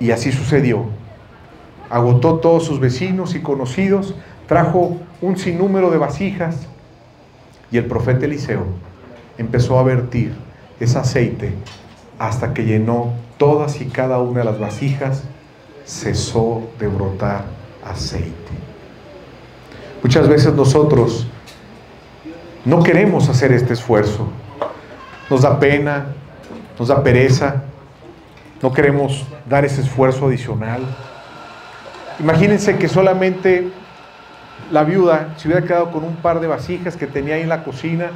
[0.00, 0.86] Y así sucedió.
[1.90, 4.16] Agotó todos sus vecinos y conocidos,
[4.48, 6.66] trajo un sinnúmero de vasijas
[7.70, 8.64] y el profeta Eliseo
[9.38, 10.34] empezó a vertir
[10.80, 11.52] ese aceite
[12.18, 15.22] hasta que llenó todas y cada una de las vasijas,
[15.84, 17.44] cesó de brotar
[17.84, 18.34] aceite.
[20.02, 21.26] Muchas veces nosotros
[22.64, 24.28] no queremos hacer este esfuerzo
[25.30, 26.06] nos da pena,
[26.78, 27.62] nos da pereza,
[28.62, 30.82] no queremos dar ese esfuerzo adicional.
[32.20, 33.70] Imagínense que solamente
[34.70, 37.64] la viuda se hubiera quedado con un par de vasijas que tenía ahí en la
[37.64, 38.10] cocina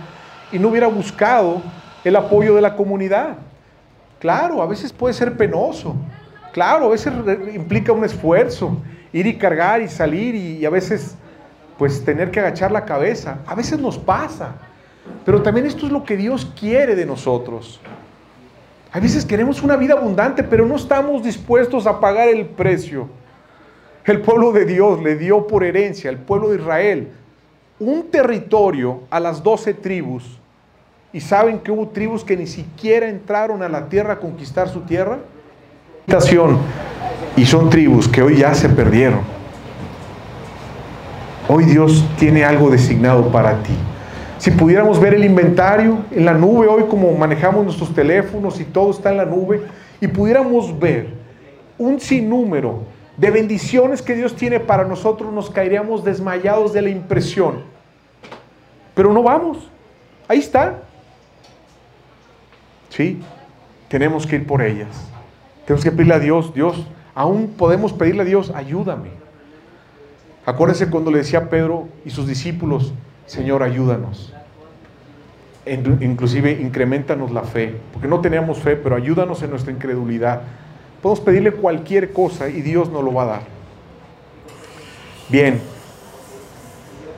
[0.53, 1.63] y no hubiera buscado
[2.05, 3.37] el apoyo de la comunidad.
[4.19, 5.97] Claro, a veces puede ser penoso.
[6.59, 7.13] Claro, a veces
[7.55, 8.79] implica un esfuerzo,
[9.13, 11.15] ir y cargar y salir y, y a veces
[11.79, 13.39] pues tener que agachar la cabeza.
[13.47, 14.57] A veces nos pasa.
[15.25, 17.81] Pero también esto es lo que Dios quiere de nosotros.
[18.91, 23.09] A veces queremos una vida abundante, pero no estamos dispuestos a pagar el precio.
[24.05, 27.13] El pueblo de Dios le dio por herencia, el pueblo de Israel,
[27.79, 30.41] un territorio a las doce tribus.
[31.13, 34.81] ¿Y saben que hubo tribus que ni siquiera entraron a la tierra a conquistar su
[34.81, 35.21] tierra?
[37.37, 39.21] Y son tribus que hoy ya se perdieron.
[41.49, 43.75] Hoy Dios tiene algo designado para ti.
[44.39, 48.91] Si pudiéramos ver el inventario en la nube, hoy como manejamos nuestros teléfonos y todo
[48.91, 49.63] está en la nube,
[50.01, 51.09] y pudiéramos ver
[51.77, 52.85] un sinnúmero
[53.17, 57.63] de bendiciones que Dios tiene para nosotros, nos caeríamos desmayados de la impresión.
[58.95, 59.69] Pero no vamos.
[60.27, 60.79] Ahí está.
[62.89, 63.21] Sí,
[63.89, 65.09] tenemos que ir por ellas.
[65.69, 69.11] Tenemos que pedirle a Dios, Dios, aún podemos pedirle a Dios, ayúdame.
[70.47, 72.95] Acuérdense cuando le decía a Pedro y sus discípulos,
[73.27, 74.33] Señor, ayúdanos.
[75.67, 80.41] Inclusive incrementanos la fe, porque no teníamos fe, pero ayúdanos en nuestra incredulidad.
[81.03, 83.43] Podemos pedirle cualquier cosa y Dios nos lo va a dar.
[85.29, 85.61] Bien,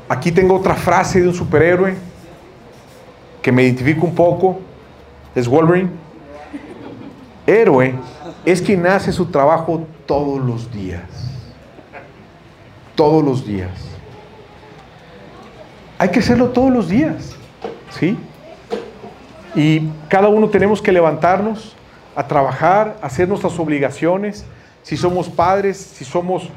[0.09, 1.95] aquí tengo otra frase de un superhéroe
[3.41, 4.59] que me identifica un poco.
[5.37, 5.91] Es Wolverine.
[7.47, 7.95] Héroe
[8.45, 11.03] es quien hace su trabajo todos los días.
[12.95, 13.71] Todos los días.
[15.99, 17.37] Hay que hacerlo todos los días.
[17.91, 18.17] ¿Sí?
[19.55, 21.77] Y cada uno tenemos que levantarnos
[22.15, 24.45] a trabajar, a hacer nuestras obligaciones.
[24.83, 26.49] Si somos padres, si somos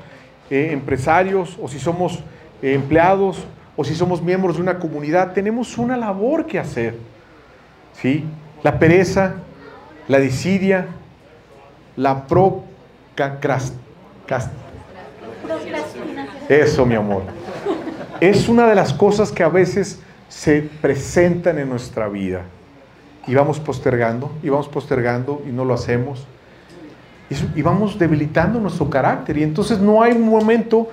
[0.50, 2.20] eh, empresarios o si somos
[2.62, 6.98] eh, empleados o si somos miembros de una comunidad, tenemos una labor que hacer.
[7.94, 8.24] ¿Sí?
[8.62, 9.36] La pereza,
[10.08, 10.88] la desidia,
[11.96, 13.84] la procrastinación.
[16.50, 17.24] Eso, mi amor.
[18.20, 22.44] Es una de las cosas que a veces se presentan en nuestra vida.
[23.28, 26.26] Y vamos postergando, y vamos postergando, y no lo hacemos.
[27.56, 29.38] Y vamos debilitando nuestro carácter.
[29.38, 30.90] Y entonces no hay un momento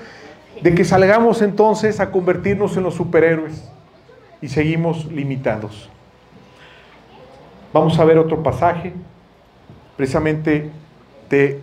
[0.62, 3.70] de que salgamos entonces a convertirnos en los superhéroes.
[4.42, 5.90] Y seguimos limitados.
[7.72, 8.92] Vamos a ver otro pasaje,
[9.96, 10.70] precisamente
[11.30, 11.60] de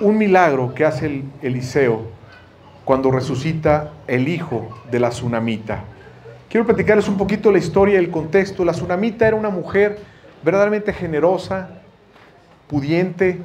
[0.00, 2.02] un milagro que hace el Eliseo
[2.84, 5.84] cuando resucita el hijo de la tsunamita.
[6.48, 8.64] Quiero platicarles un poquito la historia y el contexto.
[8.64, 10.00] La tsunamita era una mujer
[10.42, 11.70] verdaderamente generosa,
[12.66, 13.40] pudiente,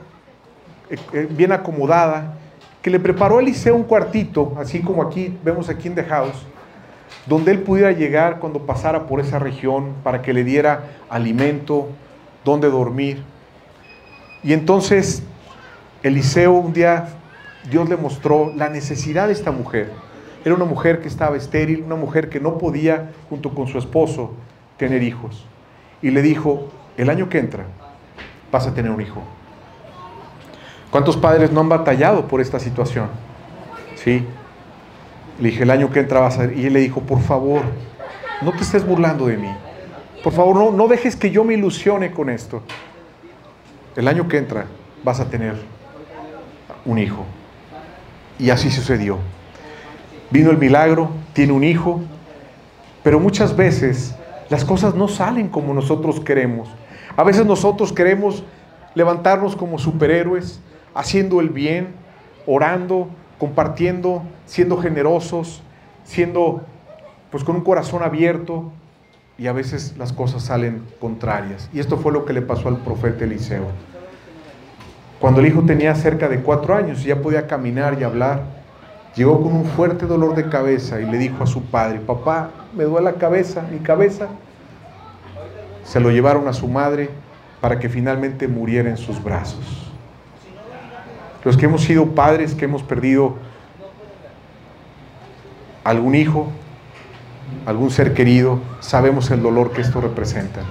[0.90, 2.34] eh, eh, bien acomodada,
[2.82, 6.46] que le preparó a Eliseo un cuartito, así como aquí vemos aquí en The House,
[7.26, 11.90] donde él pudiera llegar cuando pasara por esa región para que le diera alimento,
[12.44, 13.24] donde dormir.
[14.44, 15.24] Y entonces
[16.04, 17.10] Eliseo un día,
[17.70, 19.92] Dios le mostró la necesidad de esta mujer.
[20.46, 24.34] Era una mujer que estaba estéril, una mujer que no podía, junto con su esposo,
[24.78, 25.46] tener hijos.
[26.02, 27.66] Y le dijo, el año que entra
[28.52, 29.22] vas a tener un hijo.
[30.92, 33.10] ¿Cuántos padres no han batallado por esta situación?
[33.96, 34.24] Sí,
[35.40, 36.46] le dije, el año que entra vas a...
[36.46, 37.64] Y él le dijo, por favor,
[38.42, 39.50] no te estés burlando de mí.
[40.24, 42.62] Por favor, no, no dejes que yo me ilusione con esto.
[43.98, 44.68] El año que entra
[45.04, 45.56] vas a tener
[46.86, 47.26] un hijo.
[48.38, 49.18] Y así sucedió.
[50.30, 52.02] Vino el milagro, tiene un hijo,
[53.02, 54.16] pero muchas veces
[54.50, 56.70] las cosas no salen como nosotros queremos.
[57.16, 58.44] A veces nosotros queremos
[58.94, 60.62] levantarnos como superhéroes,
[60.94, 61.96] haciendo el bien,
[62.46, 65.64] orando, compartiendo, siendo generosos,
[66.04, 66.62] siendo
[67.32, 68.72] pues con un corazón abierto
[69.38, 71.70] y a veces las cosas salen contrarias.
[71.74, 73.68] Y esto fue lo que le pasó al profeta Eliseo.
[75.20, 78.44] Cuando el hijo tenía cerca de cuatro años y ya podía caminar y hablar,
[79.16, 82.84] llegó con un fuerte dolor de cabeza y le dijo a su padre, papá, me
[82.84, 84.28] duele la cabeza, mi cabeza.
[85.84, 87.10] Se lo llevaron a su madre
[87.62, 89.92] para que finalmente muriera en sus brazos.
[91.44, 93.36] Los que hemos sido padres, que hemos perdido
[95.84, 96.48] algún hijo,
[97.66, 100.62] algún ser querido, sabemos el dolor que esto representa.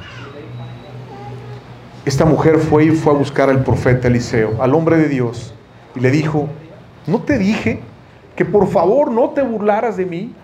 [2.07, 5.53] Esta mujer fue y fue a buscar al profeta Eliseo, al hombre de Dios,
[5.95, 6.49] y le dijo,
[7.07, 7.81] ¿no te dije
[8.35, 10.35] que por favor no te burlaras de mí?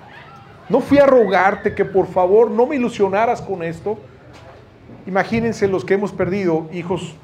[0.68, 3.98] ¿No fui a rogarte que por favor no me ilusionaras con esto?
[5.06, 7.14] Imagínense los que hemos perdido hijos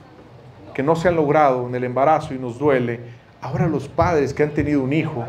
[0.73, 3.01] que no se han logrado en el embarazo y nos duele,
[3.41, 5.25] ahora los padres que han tenido un hijo,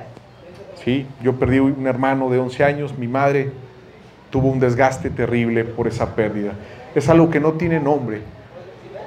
[0.83, 1.07] ¿sí?
[1.21, 3.51] yo perdí un hermano de 11 años, mi madre
[4.29, 6.53] tuvo un desgaste terrible por esa pérdida.
[6.95, 8.21] Es algo que no tiene nombre.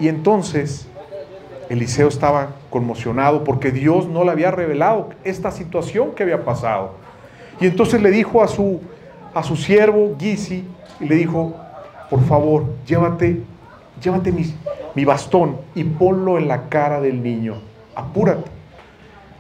[0.01, 0.89] Y entonces
[1.69, 6.95] Eliseo estaba conmocionado porque Dios no le había revelado esta situación que había pasado.
[7.61, 8.81] Y entonces le dijo a su,
[9.35, 10.67] a su siervo Gisi,
[11.01, 11.55] y le dijo,
[12.11, 13.43] por favor, llévate,
[14.01, 14.55] llévate mis,
[14.95, 17.57] mi bastón y ponlo en la cara del niño.
[17.95, 18.51] Apúrate.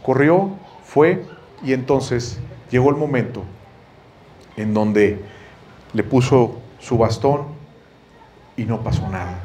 [0.02, 0.50] Corrió,
[0.82, 1.24] fue
[1.62, 2.40] y entonces
[2.70, 3.44] llegó el momento
[4.56, 5.20] en donde
[5.92, 7.44] le puso su bastón
[8.56, 9.38] y no pasó nada.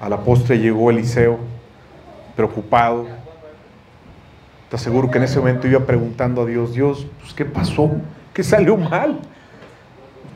[0.00, 1.38] A la postre llegó Eliseo,
[2.36, 3.06] preocupado.
[4.68, 7.90] Te aseguro que en ese momento iba preguntando a Dios, Dios, pues, ¿qué pasó?
[8.32, 9.18] ¿Qué salió mal?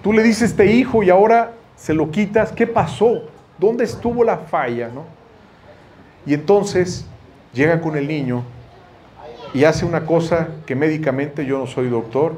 [0.03, 3.23] Tú le dices este hijo y ahora se lo quitas, ¿qué pasó?
[3.59, 4.89] ¿Dónde estuvo la falla?
[4.89, 5.05] ¿no?
[6.27, 7.07] Y entonces
[7.53, 8.43] llega con el niño
[9.55, 12.37] y hace una cosa que médicamente yo no soy doctor,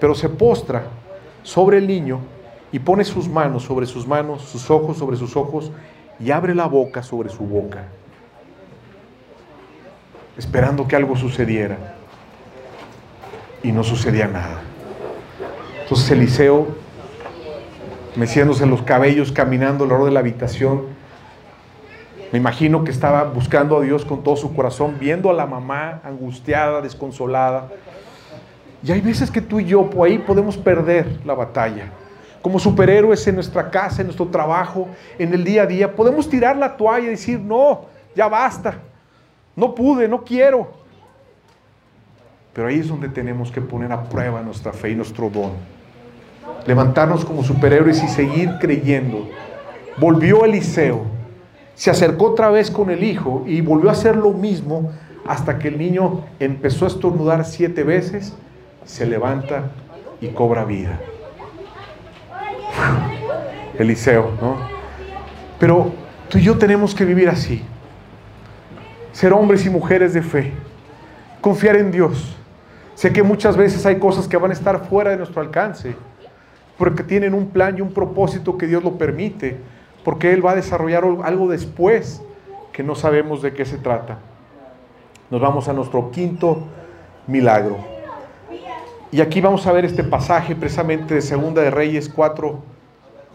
[0.00, 0.84] pero se postra
[1.44, 2.18] sobre el niño
[2.72, 5.70] y pone sus manos sobre sus manos, sus ojos sobre sus ojos
[6.18, 7.84] y abre la boca sobre su boca,
[10.36, 11.76] esperando que algo sucediera.
[13.62, 14.60] Y no sucedía nada.
[15.82, 16.66] Entonces Eliseo,
[18.16, 20.82] meciéndose los cabellos, caminando alrededor de la habitación,
[22.32, 26.00] me imagino que estaba buscando a Dios con todo su corazón, viendo a la mamá
[26.02, 27.68] angustiada, desconsolada.
[28.84, 31.90] Y hay veces que tú y yo por ahí podemos perder la batalla.
[32.42, 36.56] Como superhéroes en nuestra casa, en nuestro trabajo, en el día a día, podemos tirar
[36.56, 38.76] la toalla y decir, no, ya basta,
[39.56, 40.70] no pude, no quiero.
[42.52, 45.52] Pero ahí es donde tenemos que poner a prueba nuestra fe y nuestro don.
[46.66, 49.26] Levantarnos como superhéroes y seguir creyendo.
[49.96, 51.14] Volvió Eliseo
[51.74, 54.92] se acercó otra vez con el hijo y volvió a hacer lo mismo
[55.26, 58.34] hasta que el niño empezó a estornudar siete veces,
[58.84, 59.70] se levanta
[60.20, 61.00] y cobra vida.
[63.78, 64.56] Eliseo, ¿no?
[65.58, 65.92] Pero
[66.28, 67.62] tú y yo tenemos que vivir así.
[69.12, 70.52] Ser hombres y mujeres de fe.
[71.40, 72.36] Confiar en Dios.
[72.94, 75.96] Sé que muchas veces hay cosas que van a estar fuera de nuestro alcance,
[76.78, 79.58] porque tienen un plan y un propósito que Dios lo permite
[80.04, 82.22] porque Él va a desarrollar algo después
[82.72, 84.18] que no sabemos de qué se trata.
[85.30, 86.62] Nos vamos a nuestro quinto
[87.26, 87.93] milagro.
[89.14, 92.58] Y aquí vamos a ver este pasaje precisamente de Segunda de Reyes 4,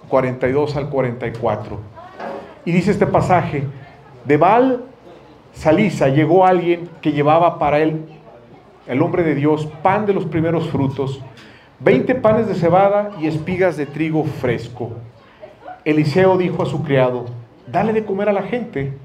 [0.10, 1.80] 42 al 44.
[2.66, 3.64] Y dice este pasaje,
[4.26, 4.84] de Baal
[5.54, 8.04] Salisa llegó alguien que llevaba para él,
[8.88, 11.22] el hombre de Dios, pan de los primeros frutos,
[11.80, 14.92] 20 panes de cebada y espigas de trigo fresco.
[15.86, 17.28] Eliseo dijo a su criado,
[17.68, 18.98] dale de comer a la gente.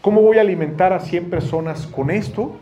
[0.00, 2.54] ¿Cómo voy a alimentar a 100 personas con esto?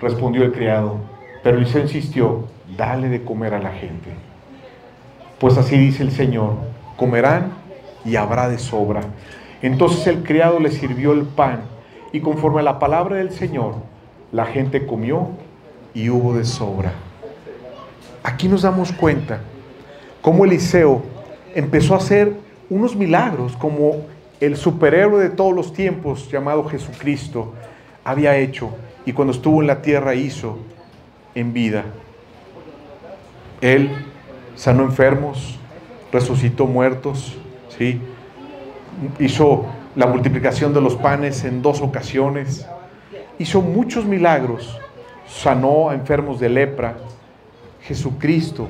[0.00, 0.96] Respondió el criado.
[1.44, 4.10] Pero Eliseo insistió, dale de comer a la gente.
[5.38, 6.56] Pues así dice el Señor,
[6.96, 7.52] comerán
[8.04, 9.00] y habrá de sobra.
[9.60, 11.62] Entonces el criado le sirvió el pan
[12.12, 13.76] y conforme a la palabra del Señor,
[14.32, 15.28] la gente comió
[15.94, 16.92] y hubo de sobra.
[18.22, 19.40] Aquí nos damos cuenta
[20.20, 21.02] cómo Eliseo
[21.54, 22.32] empezó a hacer
[22.70, 24.06] unos milagros como
[24.40, 27.52] el superhéroe de todos los tiempos llamado Jesucristo
[28.04, 28.70] había hecho
[29.06, 30.58] y cuando estuvo en la tierra hizo
[31.34, 31.84] en vida.
[33.62, 33.90] Él
[34.54, 35.58] sanó enfermos,
[36.12, 37.38] resucitó muertos,
[37.78, 38.00] ¿sí?
[39.18, 42.66] hizo la multiplicación de los panes en dos ocasiones,
[43.38, 44.78] hizo muchos milagros,
[45.26, 46.96] sanó a enfermos de lepra.
[47.82, 48.68] Jesucristo,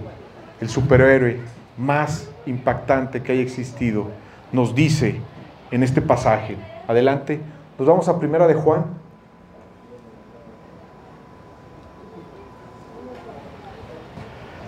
[0.60, 1.40] el superhéroe
[1.76, 4.08] más impactante que haya existido,
[4.52, 5.20] nos dice
[5.70, 6.56] en este pasaje.
[6.86, 7.40] Adelante,
[7.78, 8.84] nos vamos a primera de Juan.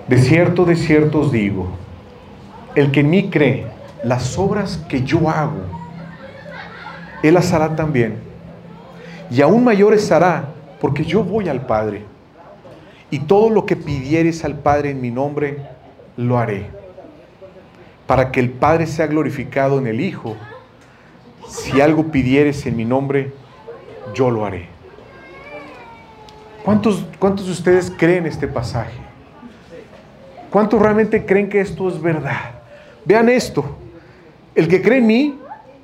[0.08, 1.68] De cierto, de cierto os digo,
[2.74, 3.66] el que en mí cree,
[4.02, 5.62] las obras que yo hago,
[7.22, 8.18] él las hará también.
[9.30, 10.48] Y aún mayores hará,
[10.80, 12.02] porque yo voy al Padre.
[13.10, 15.58] Y todo lo que pidieres al Padre en mi nombre,
[16.16, 16.84] lo haré
[18.06, 20.36] para que el Padre sea glorificado en el Hijo.
[21.48, 23.32] Si algo pidieres en mi nombre,
[24.14, 24.68] yo lo haré.
[26.64, 29.03] ¿Cuántos, ¿Cuántos de ustedes creen este pasaje?
[30.54, 32.52] ¿Cuántos realmente creen que esto es verdad?
[33.04, 33.76] Vean esto.
[34.54, 35.40] El que cree en mí,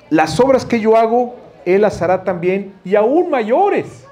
[0.09, 4.07] las obras que yo hago, Él las hará también y aún mayores.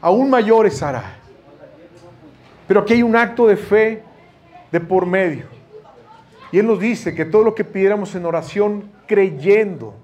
[0.00, 1.04] Aún mayores hará.
[2.66, 4.02] Pero aquí hay un acto de fe
[4.72, 5.44] de por medio.
[6.50, 9.94] Y Él nos dice que todo lo que pidiéramos en oración creyendo,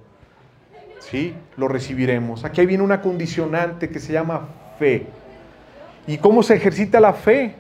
[1.01, 1.35] ¿sí?
[1.57, 2.45] Lo recibiremos.
[2.45, 4.47] Aquí viene una condicionante que se llama
[4.79, 5.07] fe.
[6.07, 7.57] ¿Y cómo se ejercita la fe?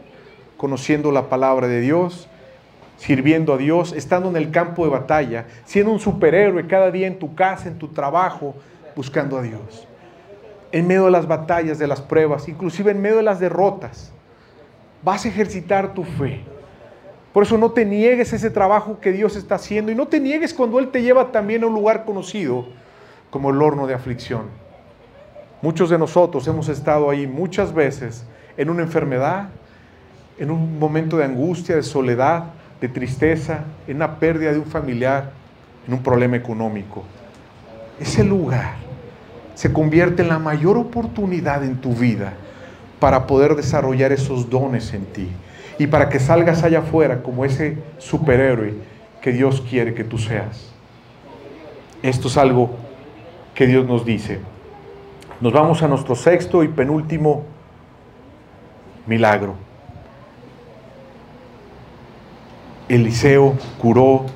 [0.62, 2.28] Conociendo la palabra de Dios,
[2.96, 7.18] sirviendo a Dios, estando en el campo de batalla, siendo un superhéroe cada día en
[7.18, 8.54] tu casa, en tu trabajo,
[8.94, 9.88] buscando a Dios.
[10.70, 14.12] En medio de las batallas, de las pruebas, inclusive en medio de las derrotas,
[15.02, 16.44] vas a ejercitar tu fe.
[17.32, 20.54] Por eso no te niegues ese trabajo que Dios está haciendo y no te niegues
[20.54, 22.66] cuando Él te lleva también a un lugar conocido
[23.30, 24.42] como el horno de aflicción.
[25.60, 28.24] Muchos de nosotros hemos estado ahí muchas veces
[28.56, 29.48] en una enfermedad,
[30.42, 32.46] en un momento de angustia, de soledad,
[32.80, 35.30] de tristeza, en una pérdida de un familiar,
[35.86, 37.04] en un problema económico.
[38.00, 38.74] Ese lugar
[39.54, 42.32] se convierte en la mayor oportunidad en tu vida
[42.98, 45.28] para poder desarrollar esos dones en ti
[45.78, 48.74] y para que salgas allá afuera como ese superhéroe
[49.20, 50.72] que Dios quiere que tú seas.
[52.02, 52.70] Esto es algo
[53.54, 54.40] que Dios nos dice.
[55.40, 57.44] Nos vamos a nuestro sexto y penúltimo
[59.06, 59.70] milagro.
[62.88, 64.26] Eliseo curó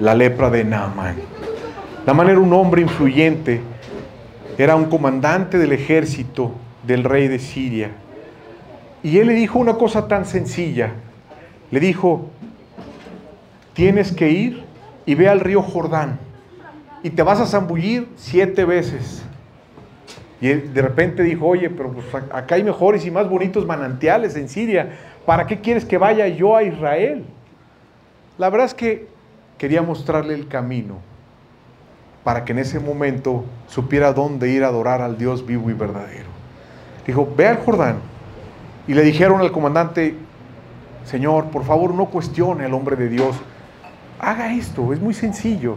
[0.00, 1.16] la lepra de Naamán.
[2.06, 3.60] Naamán era un hombre influyente,
[4.58, 6.52] era un comandante del ejército
[6.86, 7.90] del rey de Siria.
[9.02, 10.92] Y él le dijo una cosa tan sencilla.
[11.70, 12.30] Le dijo,
[13.74, 14.64] tienes que ir
[15.04, 16.18] y ve al río Jordán
[17.02, 19.22] y te vas a zambullir siete veces.
[20.40, 24.48] Y de repente dijo, oye, pero pues acá hay mejores y más bonitos manantiales en
[24.48, 24.90] Siria.
[25.24, 27.24] ¿Para qué quieres que vaya yo a Israel?
[28.38, 29.08] La verdad es que
[29.58, 30.96] quería mostrarle el camino
[32.22, 36.26] para que en ese momento supiera dónde ir a adorar al Dios vivo y verdadero.
[37.06, 37.98] Dijo, ve al Jordán.
[38.88, 40.16] Y le dijeron al comandante,
[41.04, 43.36] Señor, por favor no cuestione al hombre de Dios.
[44.18, 45.76] Haga esto, es muy sencillo.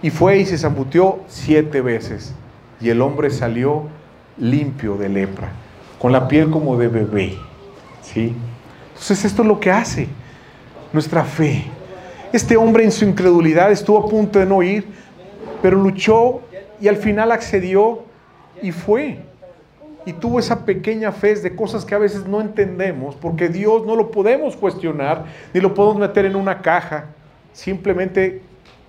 [0.00, 2.32] Y fue y se zambutió siete veces.
[2.80, 3.88] Y el hombre salió
[4.36, 5.50] limpio de lepra,
[5.98, 7.36] con la piel como de bebé.
[8.02, 8.34] ¿Sí?
[8.90, 10.08] Entonces esto es lo que hace
[10.92, 11.64] nuestra fe.
[12.32, 14.86] Este hombre en su incredulidad estuvo a punto de no ir,
[15.62, 16.42] pero luchó
[16.78, 18.02] y al final accedió
[18.60, 19.20] y fue.
[20.04, 23.96] Y tuvo esa pequeña fe de cosas que a veces no entendemos, porque Dios no
[23.96, 25.24] lo podemos cuestionar,
[25.54, 27.06] ni lo podemos meter en una caja.
[27.54, 28.42] Simplemente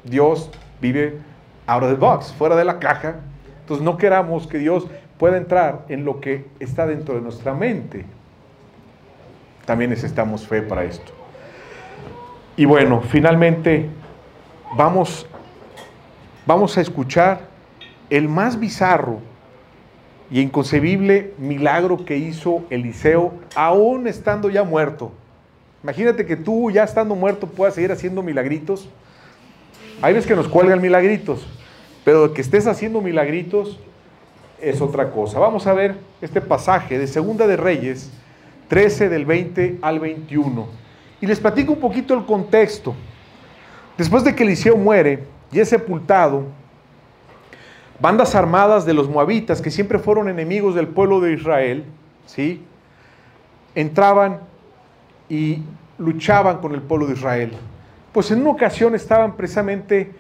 [0.04, 0.50] Dios
[0.82, 1.18] vive
[1.66, 3.16] out of the box, fuera de la caja.
[3.62, 4.86] Entonces no queramos que Dios
[5.18, 8.06] pueda entrar en lo que está dentro de nuestra mente.
[9.66, 11.19] También necesitamos fe para esto.
[12.60, 13.86] Y bueno, finalmente
[14.76, 15.26] vamos,
[16.46, 17.48] vamos a escuchar
[18.10, 19.22] el más bizarro
[20.30, 25.14] y inconcebible milagro que hizo Eliseo, aún estando ya muerto.
[25.84, 28.90] Imagínate que tú ya estando muerto puedas seguir haciendo milagritos.
[30.02, 31.48] Hay veces que nos cuelgan milagritos,
[32.04, 33.80] pero que estés haciendo milagritos
[34.62, 35.40] es otra cosa.
[35.40, 38.12] Vamos a ver este pasaje de Segunda de Reyes,
[38.68, 40.89] 13 del 20 al 21.
[41.22, 42.96] Y les platico un poquito el contexto.
[43.98, 46.44] Después de que Eliseo muere y es sepultado,
[48.00, 51.84] bandas armadas de los moabitas, que siempre fueron enemigos del pueblo de Israel,
[52.26, 52.64] ¿sí?
[53.76, 54.40] entraban
[55.28, 55.64] y
[55.98, 57.58] luchaban con el pueblo de Israel
[58.12, 60.12] pues en una ocasión estaban precisamente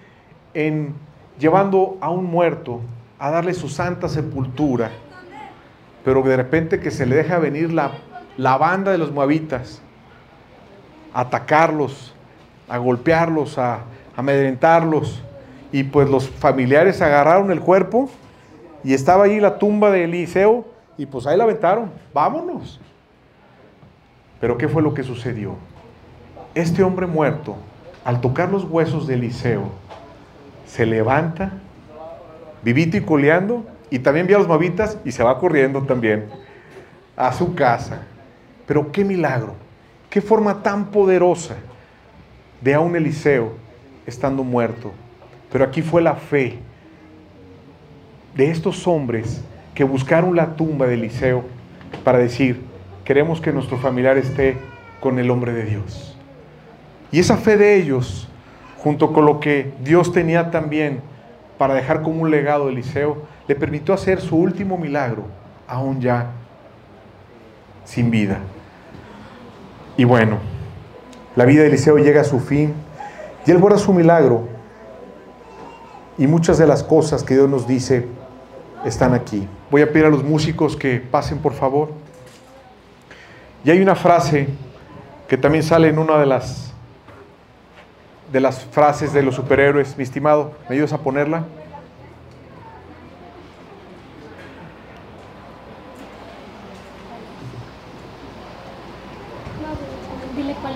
[0.53, 0.93] en,
[1.39, 2.81] llevando a un muerto
[3.17, 4.91] a darle su santa sepultura,
[6.05, 7.91] pero de repente que se le deja venir la,
[8.37, 9.81] la banda de los moabitas
[11.13, 12.13] atacarlos,
[12.67, 13.79] a golpearlos, a,
[14.15, 15.21] amedrentarlos,
[15.71, 18.09] y pues los familiares agarraron el cuerpo
[18.83, 20.65] y estaba ahí la tumba de Eliseo
[20.97, 22.81] y pues ahí la aventaron, vámonos.
[24.41, 25.55] Pero ¿qué fue lo que sucedió?
[26.53, 27.55] Este hombre muerto
[28.03, 29.69] al tocar los huesos de Eliseo,
[30.65, 31.53] se levanta,
[32.63, 36.27] vivito y coleando, y también ve a los moabitas y se va corriendo también
[37.15, 38.01] a su casa.
[38.65, 39.53] Pero qué milagro,
[40.09, 41.55] qué forma tan poderosa
[42.61, 43.53] de a un Eliseo
[44.05, 44.91] estando muerto.
[45.51, 46.59] Pero aquí fue la fe
[48.35, 49.41] de estos hombres
[49.73, 51.43] que buscaron la tumba de Eliseo
[52.03, 52.61] para decir,
[53.03, 54.57] queremos que nuestro familiar esté
[54.99, 56.17] con el hombre de Dios.
[57.11, 58.27] Y esa fe de ellos,
[58.77, 61.01] junto con lo que Dios tenía también
[61.57, 65.25] para dejar como un legado de Eliseo, le permitió hacer su último milagro,
[65.67, 66.31] aún ya
[67.83, 68.39] sin vida.
[69.99, 70.37] Y bueno,
[71.35, 72.73] la vida de Eliseo llega a su fin
[73.45, 74.47] y él guarda su milagro.
[76.17, 78.07] Y muchas de las cosas que Dios nos dice
[78.85, 79.45] están aquí.
[79.69, 81.89] Voy a pedir a los músicos que pasen, por favor.
[83.65, 84.47] Y hay una frase
[85.27, 86.71] que también sale en una de las
[88.31, 90.53] de las frases de los superhéroes, mi estimado.
[90.69, 91.43] ¿Me ayudas a ponerla?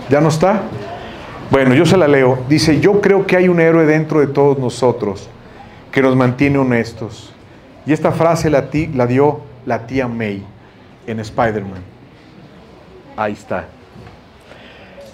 [0.10, 0.62] ¿Ya no está?
[1.51, 2.39] Bueno, yo se la leo.
[2.49, 5.30] Dice, yo creo que hay un héroe dentro de todos nosotros
[5.91, 7.34] que nos mantiene honestos.
[7.86, 10.43] Y esta frase la, la dio la tía May
[11.08, 11.82] en Spider-Man.
[13.16, 13.66] Ahí está.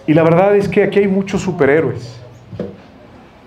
[0.08, 2.20] Y la verdad es que aquí hay muchos superhéroes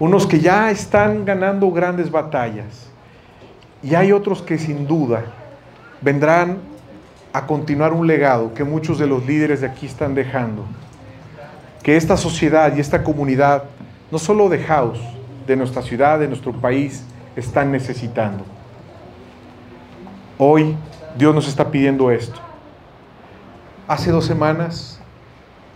[0.03, 2.91] unos que ya están ganando grandes batallas
[3.85, 5.23] y hay otros que sin duda
[6.01, 6.59] vendrán
[7.33, 10.65] a continuar un legado que muchos de los líderes de aquí están dejando.
[11.83, 13.65] Que esta sociedad y esta comunidad,
[14.11, 15.01] no solo de House,
[15.47, 17.05] de nuestra ciudad, de nuestro país,
[17.35, 18.45] están necesitando.
[20.39, 20.77] Hoy
[21.17, 22.41] Dios nos está pidiendo esto.
[23.89, 25.01] Hace dos semanas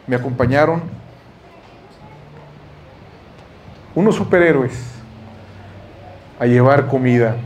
[0.06, 0.82] me acompañaron
[3.94, 4.92] unos superhéroes
[6.38, 7.36] a llevar comida,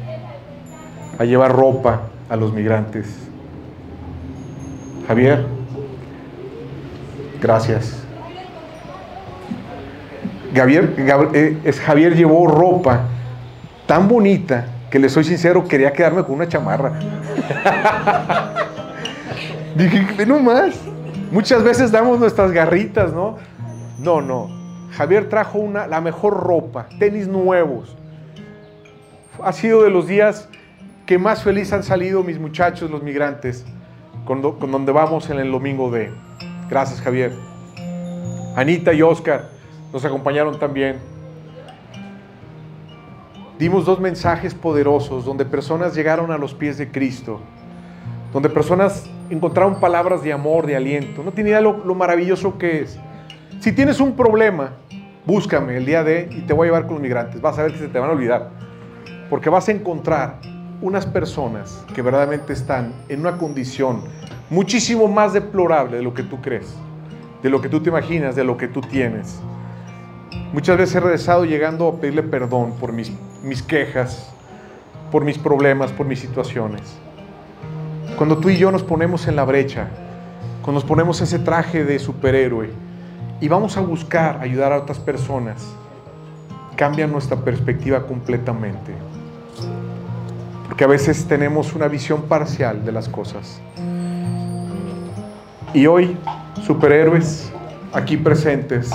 [1.18, 3.06] a llevar ropa a los migrantes.
[5.06, 5.46] Javier,
[7.40, 8.09] Gracias.
[10.54, 10.94] Javier,
[11.34, 13.02] eh, Javier llevó ropa
[13.86, 16.92] tan bonita que le soy sincero, quería quedarme con una chamarra.
[19.76, 20.74] Dije, no más.
[21.30, 23.38] Muchas veces damos nuestras garritas, ¿no?
[23.98, 24.48] No, no.
[24.92, 27.96] Javier trajo una, la mejor ropa, tenis nuevos.
[29.42, 30.48] Ha sido de los días
[31.06, 33.64] que más feliz han salido mis muchachos, los migrantes,
[34.24, 36.10] con, con donde vamos en el domingo de.
[36.68, 37.32] Gracias, Javier.
[38.56, 39.59] Anita y Oscar
[39.92, 40.98] nos acompañaron también.
[43.58, 47.40] Dimos dos mensajes poderosos donde personas llegaron a los pies de Cristo,
[48.32, 51.22] donde personas encontraron palabras de amor, de aliento.
[51.22, 52.98] No tiene idea lo, lo maravilloso que es.
[53.60, 54.72] Si tienes un problema,
[55.26, 57.40] búscame el día de y te voy a llevar con los migrantes.
[57.40, 58.48] Vas a ver que se te van a olvidar.
[59.28, 60.40] Porque vas a encontrar
[60.80, 64.00] unas personas que verdaderamente están en una condición
[64.48, 66.74] muchísimo más deplorable de lo que tú crees,
[67.42, 69.40] de lo que tú te imaginas, de lo que tú tienes.
[70.52, 73.12] Muchas veces he regresado llegando a pedirle perdón por mis,
[73.44, 74.30] mis quejas,
[75.12, 76.82] por mis problemas, por mis situaciones.
[78.16, 79.88] Cuando tú y yo nos ponemos en la brecha,
[80.62, 82.70] cuando nos ponemos ese traje de superhéroe
[83.40, 85.64] y vamos a buscar ayudar a otras personas,
[86.76, 88.92] cambia nuestra perspectiva completamente.
[90.66, 93.60] Porque a veces tenemos una visión parcial de las cosas.
[95.72, 96.16] Y hoy,
[96.66, 97.52] superhéroes
[97.92, 98.90] aquí presentes,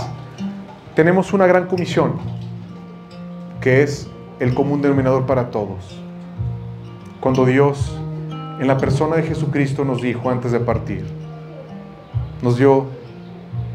[0.96, 2.14] tenemos una gran comisión,
[3.60, 4.08] que es
[4.40, 6.02] el común denominador para todos.
[7.20, 8.00] Cuando Dios,
[8.62, 11.04] en la persona de Jesucristo, nos dijo antes de partir,
[12.42, 12.86] nos dio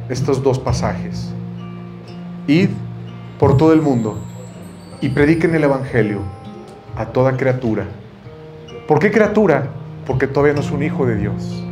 [0.09, 1.31] estos dos pasajes.
[2.47, 2.71] Id
[3.39, 4.19] por todo el mundo
[5.03, 6.21] y prediquen el Evangelio
[6.97, 7.85] a toda criatura.
[8.89, 9.69] ¿Por qué criatura?
[10.07, 11.63] Porque todavía no es un hijo de Dios.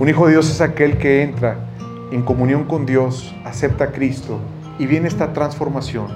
[0.00, 1.56] Un hijo de Dios es aquel que entra
[2.10, 4.40] en comunión con Dios, acepta a Cristo
[4.78, 6.08] y viene esta transformación.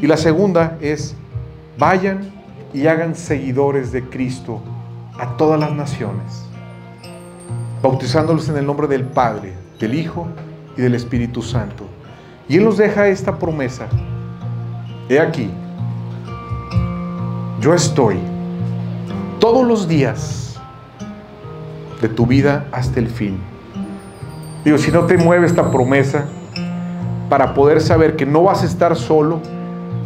[0.00, 1.14] Y la segunda es,
[1.78, 2.32] vayan
[2.72, 4.60] y hagan seguidores de Cristo
[5.18, 6.44] a todas las naciones,
[7.82, 10.28] bautizándolos en el nombre del Padre, del Hijo
[10.76, 11.84] y del Espíritu Santo.
[12.48, 13.86] Y Él nos deja esta promesa.
[15.08, 15.50] He aquí,
[17.60, 18.16] yo estoy
[19.38, 20.58] todos los días
[22.00, 23.38] de tu vida hasta el fin.
[24.64, 26.26] Digo, si no te mueve esta promesa,
[27.30, 29.40] para poder saber que no vas a estar solo,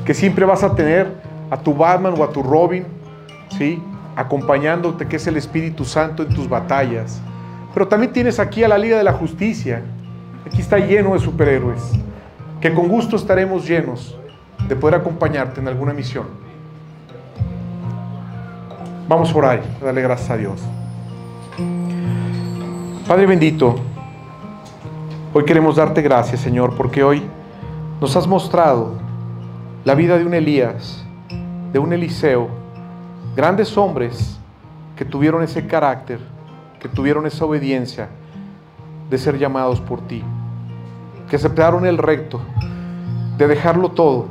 [0.04, 1.10] que siempre vas a tener
[1.50, 2.84] a tu Batman o a tu Robin,
[3.56, 3.82] ¿sí?
[4.14, 7.22] acompañándote, que es el Espíritu Santo en tus batallas.
[7.72, 9.82] Pero también tienes aquí a la Liga de la Justicia.
[10.46, 11.82] Aquí está lleno de superhéroes,
[12.60, 14.16] que con gusto estaremos llenos
[14.68, 16.26] de poder acompañarte en alguna misión.
[19.08, 20.60] Vamos por ahí, darle gracias a Dios.
[23.08, 23.76] Padre bendito,
[25.36, 27.20] Hoy queremos darte gracias, Señor, porque hoy
[28.00, 28.92] nos has mostrado
[29.84, 31.04] la vida de un Elías,
[31.72, 32.48] de un Eliseo,
[33.34, 34.38] grandes hombres
[34.94, 36.20] que tuvieron ese carácter,
[36.78, 38.10] que tuvieron esa obediencia
[39.10, 40.22] de ser llamados por ti,
[41.28, 42.40] que aceptaron el recto
[43.36, 44.26] de dejarlo todo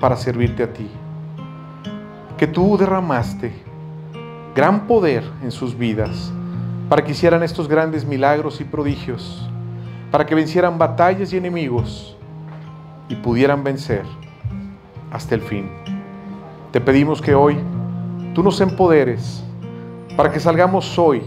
[0.00, 0.88] para servirte a ti,
[2.38, 3.52] que tú derramaste
[4.54, 6.32] gran poder en sus vidas
[6.88, 9.49] para que hicieran estos grandes milagros y prodigios
[10.10, 12.16] para que vencieran batallas y enemigos
[13.08, 14.04] y pudieran vencer
[15.10, 15.70] hasta el fin.
[16.72, 17.58] Te pedimos que hoy
[18.34, 19.44] tú nos empoderes
[20.16, 21.22] para que salgamos hoy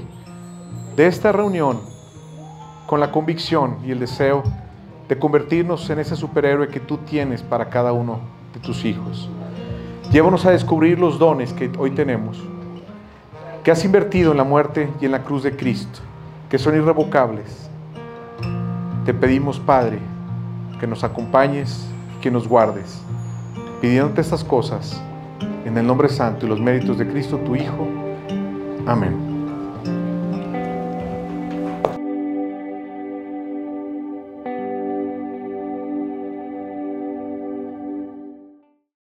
[0.95, 1.79] de esta reunión
[2.87, 4.43] con la convicción y el deseo
[5.07, 8.19] de convertirnos en ese superhéroe que tú tienes para cada uno
[8.53, 9.29] de tus hijos.
[10.11, 12.37] Llévanos a descubrir los dones que hoy tenemos,
[13.63, 15.99] que has invertido en la muerte y en la cruz de Cristo,
[16.49, 17.69] que son irrevocables
[19.05, 19.99] te pedimos, Padre,
[20.79, 21.87] que nos acompañes,
[22.21, 23.01] que nos guardes,
[23.81, 25.01] pidiéndote estas cosas
[25.65, 27.87] en el nombre santo y los méritos de Cristo, tu Hijo.
[28.85, 29.32] Amén.